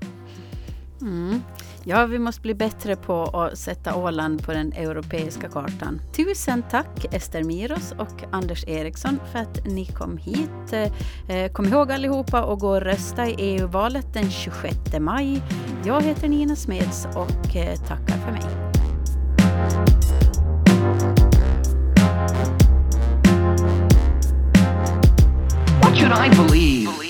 Mm. 1.04 1.42
Ja, 1.84 2.06
vi 2.06 2.20
måste 2.20 2.42
bli 2.42 2.54
bättre 2.54 2.96
på 2.96 3.24
att 3.24 3.58
sätta 3.58 3.96
Åland 3.96 4.44
på 4.46 4.54
den 4.54 4.74
europeiska 4.74 5.50
kartan. 5.50 6.02
Tusen 6.16 6.63
tack 6.72 7.06
Ester 7.12 7.44
Miros 7.44 7.94
och 7.98 8.24
Anders 8.32 8.68
Eriksson 8.68 9.20
för 9.32 9.39
att 9.39 9.66
ni 9.66 9.86
kom 9.86 10.18
hit. 10.18 10.74
Eh, 11.28 11.52
kom 11.52 11.66
ihåg 11.66 11.92
allihopa 11.92 12.42
och 12.42 12.60
gå 12.60 12.70
och 12.70 12.82
rösta 12.82 13.28
i 13.28 13.36
EU-valet 13.38 14.13
den 14.13 14.32
26 14.32 14.78
maj. 15.00 15.42
Jag 15.86 16.02
heter 16.02 16.28
Nina 16.28 16.56
Smeds 16.56 17.08
och 17.16 17.56
eh, 17.56 17.76
tackar 17.76 18.18
för 18.18 18.32
mig. 18.32 18.44
What 25.82 25.98
should 25.98 26.13
I 26.26 26.30
believe? 26.30 27.03